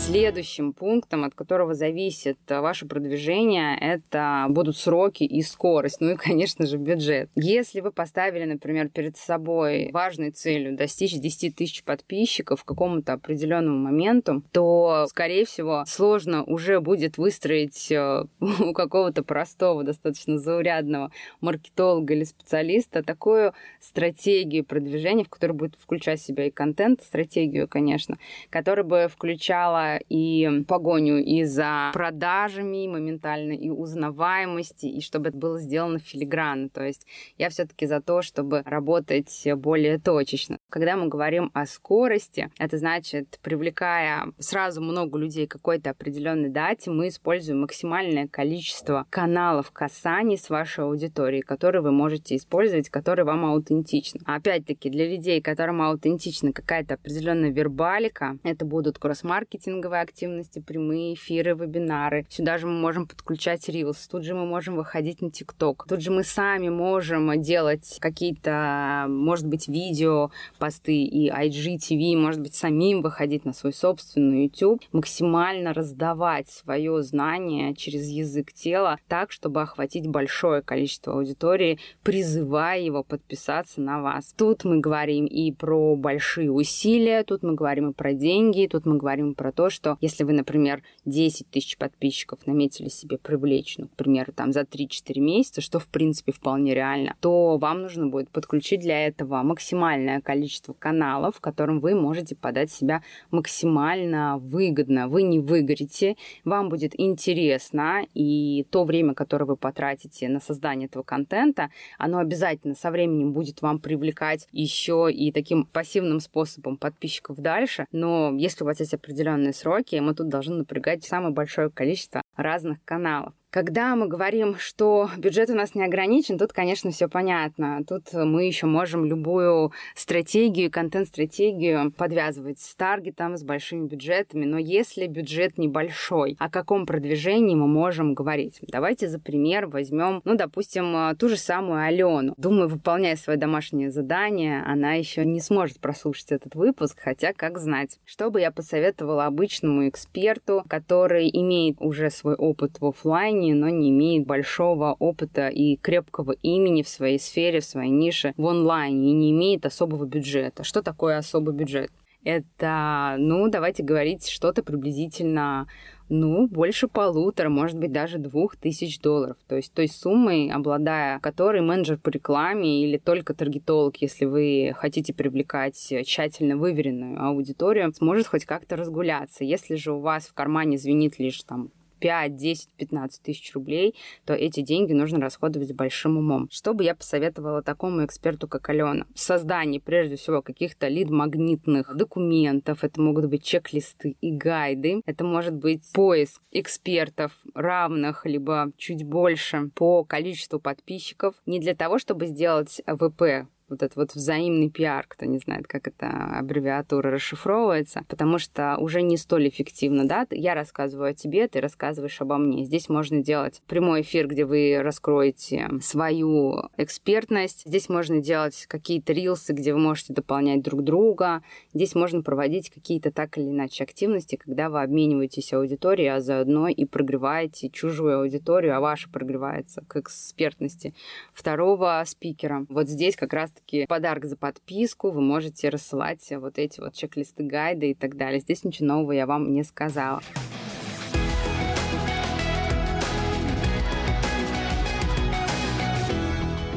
Следующим 0.07 0.75
пунктом, 0.75 1.25
от 1.25 1.35
которого 1.35 1.73
зависит 1.73 2.37
ваше 2.47 2.87
продвижение, 2.87 3.75
это 3.81 4.45
будут 4.51 4.77
сроки 4.77 5.25
и 5.25 5.41
скорость, 5.41 6.03
ну 6.03 6.11
и, 6.11 6.17
конечно 6.19 6.67
же, 6.67 6.77
бюджет. 6.77 7.31
Если 7.35 7.81
вы 7.81 7.91
поставили, 7.91 8.45
например, 8.45 8.91
перед 8.91 9.17
собой 9.17 9.89
важной 9.93 10.31
целью 10.31 10.77
достичь 10.77 11.15
10 11.19 11.57
тысяч 11.57 11.83
подписчиков 11.85 12.63
к 12.63 12.69
какому-то 12.69 13.15
определенному 13.15 13.79
моменту, 13.79 14.43
то, 14.53 15.07
скорее 15.09 15.47
всего, 15.47 15.85
сложно 15.87 16.45
уже 16.45 16.81
будет 16.81 17.17
выстроить 17.17 17.91
э, 17.91 18.27
у 18.41 18.75
какого-то 18.75 19.23
простого, 19.25 19.85
достаточно 19.85 20.39
заурядного 20.39 21.13
маркетолога 21.41 22.13
или 22.13 22.25
специалиста 22.25 23.03
такую 23.03 23.55
стратегию 23.81 24.67
продвижения, 24.67 25.25
в 25.25 25.31
которой 25.31 25.53
будет 25.53 25.77
включать 25.77 26.21
в 26.21 26.27
себя 26.27 26.45
и 26.45 26.51
контент, 26.51 27.03
стратегию, 27.03 27.67
конечно, 27.67 28.19
которая 28.51 28.85
бы 28.85 29.09
включала 29.11 29.94
и 30.09 30.65
погоню 30.67 31.23
и 31.23 31.45
за 31.45 31.91
продажами 31.93 32.87
моментально, 32.87 33.53
и 33.53 33.71
узнаваемости, 33.71 34.87
и 34.87 35.01
чтобы 35.01 35.29
это 35.29 35.39
было 35.39 35.61
сделано 35.61 35.99
филигранно. 35.99 36.69
То 36.69 36.85
есть 36.85 37.07
я 37.39 37.49
все-таки 37.51 37.87
за 37.87 38.01
то, 38.01 38.23
чтобы 38.23 38.63
работать 38.65 39.47
более 39.57 39.99
точечно. 39.99 40.59
Когда 40.75 40.97
мы 40.97 41.07
говорим 41.07 41.53
о 41.55 41.67
скорости, 41.67 42.51
это 42.59 42.79
значит, 42.79 43.39
привлекая 43.43 44.33
сразу 44.41 44.83
много 44.83 45.21
людей 45.21 45.47
к 45.47 45.53
какой-то 45.53 45.91
определенной 45.91 46.49
дате, 46.49 46.91
мы 46.91 47.07
используем 47.07 47.61
максимальное 47.61 48.27
количество 48.27 49.07
каналов 49.09 49.71
касаний 49.71 50.37
с 50.37 50.51
вашей 50.51 50.83
аудиторией, 50.83 51.43
которые 51.43 51.81
вы 51.81 51.93
можете 51.93 52.35
использовать, 52.35 52.89
которые 52.89 53.25
вам 53.25 53.45
аутентичны. 53.45 54.23
Опять-таки, 54.25 54.91
для 54.91 55.09
людей, 55.09 55.41
которым 55.41 55.81
аутентична 55.81 56.53
какая-то 56.53 56.95
определенная 56.95 57.51
вербалика, 57.51 58.37
это 58.43 58.65
будут 58.65 58.99
кросс-маркетинговые 58.99 60.03
активности, 60.03 60.59
прямые 60.59 61.15
эфиры, 61.15 61.55
вебинары. 61.55 62.27
Сюда 62.29 62.59
же 62.59 62.67
мы 62.67 62.73
можем 62.73 63.07
подключать 63.07 63.69
Reels, 63.69 64.09
тут 64.11 64.25
же 64.25 64.35
мы 64.35 64.45
можем 64.45 64.75
выходить 64.75 65.23
на 65.23 65.29
TikTok, 65.29 65.85
тут 65.89 66.01
же 66.01 66.11
мы 66.11 66.25
сами 66.25 66.69
можем 66.69 67.41
делать 67.41 67.99
какие-то, 68.01 69.07
может 69.09 69.47
быть, 69.47 69.69
видео, 69.69 70.33
посты 70.65 71.05
и 71.05 71.29
IGTV, 71.29 72.17
может 72.17 72.41
быть, 72.41 72.55
самим 72.55 73.03
выходить 73.03 73.45
на 73.45 73.53
свой 73.53 73.75
собственный 73.75 74.45
YouTube, 74.45 74.81
максимально 74.93 75.75
раздавать 75.75 76.49
свое 76.49 77.03
знание 77.03 77.75
через 77.75 78.09
язык 78.09 78.55
тела 78.55 78.99
так, 79.07 79.31
чтобы 79.31 79.61
охватить 79.61 80.07
большое 80.07 80.63
количество 80.63 81.13
аудитории, 81.13 81.79
призывая 82.03 82.81
его 82.81 83.03
подписаться 83.03 83.83
на 83.83 84.01
вас. 84.01 84.33
Тут 84.39 84.65
мы 84.65 84.81
говорим 84.81 85.27
и 85.27 85.53
про 85.53 85.97
большие 85.97 86.51
усилия, 86.51 87.25
тут 87.25 87.43
мы 87.43 87.53
говорим 87.53 87.91
и 87.91 87.93
про 87.93 88.15
деньги, 88.15 88.67
тут 88.67 88.87
мы 88.87 88.97
говорим 88.97 89.35
про 89.35 89.53
то, 89.53 89.69
что 89.69 89.99
если 90.01 90.25
вы, 90.25 90.33
например, 90.33 90.83
10 91.05 91.51
тысяч 91.51 91.77
подписчиков 91.77 92.47
наметили 92.47 92.89
себе 92.89 93.19
привлечь, 93.19 93.77
ну, 93.77 93.89
к 93.89 93.97
примеру, 93.97 94.33
там 94.33 94.55
за 94.55 94.61
3-4 94.61 95.21
месяца, 95.21 95.61
что 95.61 95.79
в 95.79 95.89
принципе 95.89 96.33
вполне 96.33 96.73
реально, 96.73 97.17
то 97.21 97.59
вам 97.59 97.83
нужно 97.83 98.07
будет 98.07 98.31
подключить 98.31 98.81
для 98.81 99.07
этого 99.07 99.43
максимальное 99.43 100.23
количество 100.23 100.54
каналов, 100.63 101.37
в 101.37 101.41
котором 101.41 101.81
вы 101.81 101.95
можете 101.95 102.37
подать 102.37 102.71
себя 102.71 103.03
максимально 103.31 104.39
выгодно. 104.39 105.09
Вы 105.09 105.23
не 105.23 105.41
выгорите, 105.41 106.17
вам 106.45 106.69
будет 106.69 106.99
интересно, 106.99 108.07
и 108.15 108.67
то 108.71 108.85
время, 108.85 109.15
которое 109.15 109.47
вы 109.47 109.57
потратите 109.57 110.29
на 110.29 110.41
создание 110.41 110.87
этого 110.87 111.03
контента, 111.03 111.71
оно 111.99 112.19
обязательно 112.19 112.75
со 112.75 112.91
временем 112.91 113.33
будет 113.33 113.63
вам 113.63 113.81
привлекать 113.81 114.47
еще 114.53 115.11
и 115.11 115.33
таким 115.33 115.65
пассивным 115.65 116.21
способом 116.21 116.77
подписчиков 116.77 117.39
дальше. 117.39 117.87
Но 117.93 118.33
если 118.37 118.63
у 118.63 118.67
вас 118.67 118.81
есть 118.81 118.95
определенные 118.95 119.53
сроки, 119.53 119.97
мы 119.97 120.15
тут 120.15 120.29
должны 120.29 120.57
напрягать 120.57 121.05
самое 121.05 121.33
большое 121.33 121.71
количество 121.71 122.23
разных 122.37 122.79
каналов. 122.85 123.35
Когда 123.55 123.95
мы 123.95 124.09
говорим, 124.09 124.57
что 124.59 125.09
бюджет 125.17 125.49
у 125.49 125.55
нас 125.55 125.77
не 125.77 125.85
ограничен, 125.85 126.39
тут, 126.39 126.53
конечно, 126.53 126.91
все 126.91 127.07
понятно. 127.07 127.85
Тут 127.87 128.13
мы 128.13 128.47
еще 128.47 128.67
можем 128.67 129.05
любую 129.05 129.71
стратегию, 129.95 130.73
контент-стратегию 130.73 131.93
подвязывать 131.93 132.59
с 132.59 132.75
таргетом, 132.75 133.37
с 133.37 133.45
большими 133.45 133.87
бюджетами. 133.87 134.45
Но 134.45 134.59
если 134.59 135.07
бюджет 135.07 135.57
небольшой, 135.57 136.35
о 136.41 136.51
каком 136.51 136.85
продвижении 136.85 137.55
мы 137.55 137.69
можем 137.69 138.15
говорить? 138.15 138.59
Давайте 138.63 139.09
за 139.09 139.21
пример 139.21 139.69
возьмем, 139.69 140.21
ну, 140.25 140.35
допустим, 140.35 141.17
ту 141.17 141.29
же 141.29 141.37
самую 141.37 141.81
Алену. 141.85 142.35
Думаю, 142.37 142.69
выполняя 142.69 143.15
свое 143.15 143.39
домашнее 143.39 143.93
задание, 143.93 144.65
она 144.65 144.95
еще 144.95 145.25
не 145.25 145.41
сможет 145.41 145.79
прослушать 145.79 146.33
этот 146.33 146.57
выпуск, 146.57 146.99
хотя 147.01 147.33
как 147.33 147.61
знать. 147.61 148.01
Что 148.05 148.33
бы 148.33 148.41
я 148.41 148.51
посоветовала 148.51 149.27
обычному 149.27 149.89
эксперту, 149.89 150.65
который 150.69 151.31
имеет 151.33 151.77
уже 151.79 152.11
свой 152.11 152.35
опыт 152.35 152.81
в 152.81 152.87
офлайне, 152.87 153.44
компании, 153.45 153.53
но 153.53 153.69
не 153.69 153.91
имеет 153.91 154.27
большого 154.27 154.97
опыта 154.99 155.49
и 155.49 155.77
крепкого 155.77 156.33
имени 156.43 156.83
в 156.83 156.89
своей 156.89 157.19
сфере, 157.19 157.61
в 157.61 157.65
своей 157.65 157.91
нише 157.91 158.35
в 158.37 158.47
онлайне 158.47 159.11
и 159.11 159.15
не 159.15 159.31
имеет 159.31 159.67
особого 159.67 160.07
бюджета. 160.07 160.65
Что 160.65 160.83
такое 160.83 161.19
особый 161.19 161.55
бюджет? 161.55 161.91
Это, 162.25 163.17
ну, 163.19 163.51
давайте 163.51 163.83
говорить 163.83 164.31
что-то 164.31 164.63
приблизительно, 164.63 165.67
ну, 166.09 166.49
больше 166.49 166.89
полутора, 166.89 167.51
может 167.51 167.77
быть, 167.79 167.93
даже 167.93 168.17
двух 168.17 168.57
тысяч 168.57 168.99
долларов. 168.99 169.37
То 169.47 169.57
есть 169.57 169.75
той 169.75 169.89
суммой, 169.89 170.51
обладая 170.51 171.19
которой 171.21 171.61
менеджер 171.61 171.99
по 171.99 172.09
рекламе 172.09 172.83
или 172.83 172.97
только 172.97 173.35
таргетолог, 173.35 173.97
если 174.01 174.25
вы 174.25 174.73
хотите 174.75 175.13
привлекать 175.13 175.77
тщательно 175.77 176.57
выверенную 176.57 177.23
аудиторию, 177.23 177.93
сможет 177.93 178.27
хоть 178.27 178.47
как-то 178.47 178.77
разгуляться. 178.77 179.45
Если 179.45 179.75
же 179.75 179.93
у 179.93 180.01
вас 180.01 180.27
в 180.27 180.33
кармане 180.33 180.79
звенит 180.79 181.19
лишь 181.19 181.43
там 181.43 181.73
5, 182.01 182.37
10, 182.37 182.69
15 182.77 183.23
тысяч 183.23 183.55
рублей, 183.55 183.95
то 184.25 184.35
эти 184.35 184.61
деньги 184.61 184.93
нужно 184.93 185.21
расходовать 185.21 185.69
с 185.69 185.73
большим 185.73 186.19
умом. 186.19 186.49
Что 186.51 186.75
бы 186.75 186.85
я 186.85 186.95
посоветовала 186.95 187.63
такому 187.63 188.05
эксперту, 188.05 188.49
как 188.49 188.69
Алена? 188.69 189.07
Создание, 189.15 189.81
прежде 189.81 190.17
всего, 190.17 190.43
каких-то 190.43 190.89
лид-магнитных 190.89 191.95
документов, 191.97 192.85
это 192.85 193.01
могут 193.01 193.27
быть 193.27 193.45
чек-листы 193.45 194.17
и 194.21 194.31
гайды, 194.31 195.03
это 195.07 195.25
может 195.25 195.55
быть 195.55 195.83
поиск 195.93 196.43
экспертов 196.51 197.33
равных, 197.55 198.27
либо 198.27 198.73
чуть 198.77 199.05
больше 199.05 199.71
по 199.75 200.05
количеству 200.05 200.61
подписчиков, 200.61 201.35
не 201.47 201.61
для 201.61 201.75
того, 201.75 201.99
чтобы 201.99 202.27
сделать 202.27 202.83
ВП 202.87 203.49
вот 203.69 203.83
этот 203.83 203.97
вот 203.97 204.15
взаимный 204.15 204.71
пиар, 204.71 205.07
кто 205.09 205.25
не 205.25 205.39
знает, 205.39 205.67
как 205.67 205.89
эта 205.89 206.09
аббревиатура 206.39 207.11
расшифровывается, 207.11 208.05
потому 208.09 208.39
что 208.39 208.77
уже 208.79 209.03
не 209.03 209.17
столь 209.17 209.49
эффективно, 209.49 210.07
да, 210.07 210.27
я 210.31 210.55
рассказываю 210.55 211.11
о 211.11 211.15
тебе, 211.15 211.49
ты 211.49 211.61
рассказываешь 211.61 212.21
обо 212.21 212.37
мне. 212.37 212.65
Здесь 212.65 212.89
можно 212.89 213.23
делать 213.23 213.63
прямой 213.67 214.03
эфир, 214.03 214.27
где 214.29 214.45
вы 214.45 214.81
раскроете 214.83 215.71
свою 215.83 216.69
экспертность. 216.77 217.63
Здесь 217.65 217.89
можно 217.89 218.21
делать 218.21 218.67
какие-то 218.69 219.13
рилсы, 219.13 219.53
где 219.53 219.73
вы 219.73 219.81
можете 219.81 220.13
дополнять 220.13 220.63
друг 220.63 220.83
друга. 220.83 221.43
Здесь 221.73 221.95
можно 221.95 222.23
проводить 222.23 222.71
какие-то 222.71 223.11
так 223.13 223.39
или 223.39 223.51
иначе 223.51 223.85
активности, 223.85 224.37
когда 224.37 224.69
вы 224.69 224.83
обмениваетесь 224.83 225.53
аудиторией, 225.53 226.13
а 226.13 226.21
заодно 226.21 226.69
и 226.69 226.85
прогреваете 226.85 227.71
чужую 227.71 228.21
аудиторию, 228.21 228.77
а 228.77 228.81
ваша 228.81 229.09
прогревается 229.09 229.83
к 229.87 229.97
экспертности 229.97 230.95
второго 231.33 232.03
спикера. 232.07 232.67
Вот 232.69 232.89
здесь 232.89 233.17
как 233.17 233.33
раз 233.33 233.54
раз-таки 233.55 233.87
подарок 233.87 234.27
за 234.27 234.37
подписку, 234.37 235.11
вы 235.11 235.21
можете 235.21 235.69
рассылать 235.69 236.27
вот 236.31 236.59
эти 236.59 236.81
вот 236.81 236.95
чек-листы 236.95 237.45
гайды 237.45 237.91
и 237.91 237.95
так 237.95 238.17
далее. 238.17 238.41
Здесь 238.41 238.65
ничего 238.65 238.89
нового 238.89 239.13
я 239.13 239.27
вам 239.27 239.53
не 239.53 239.65
сказала. 239.65 240.21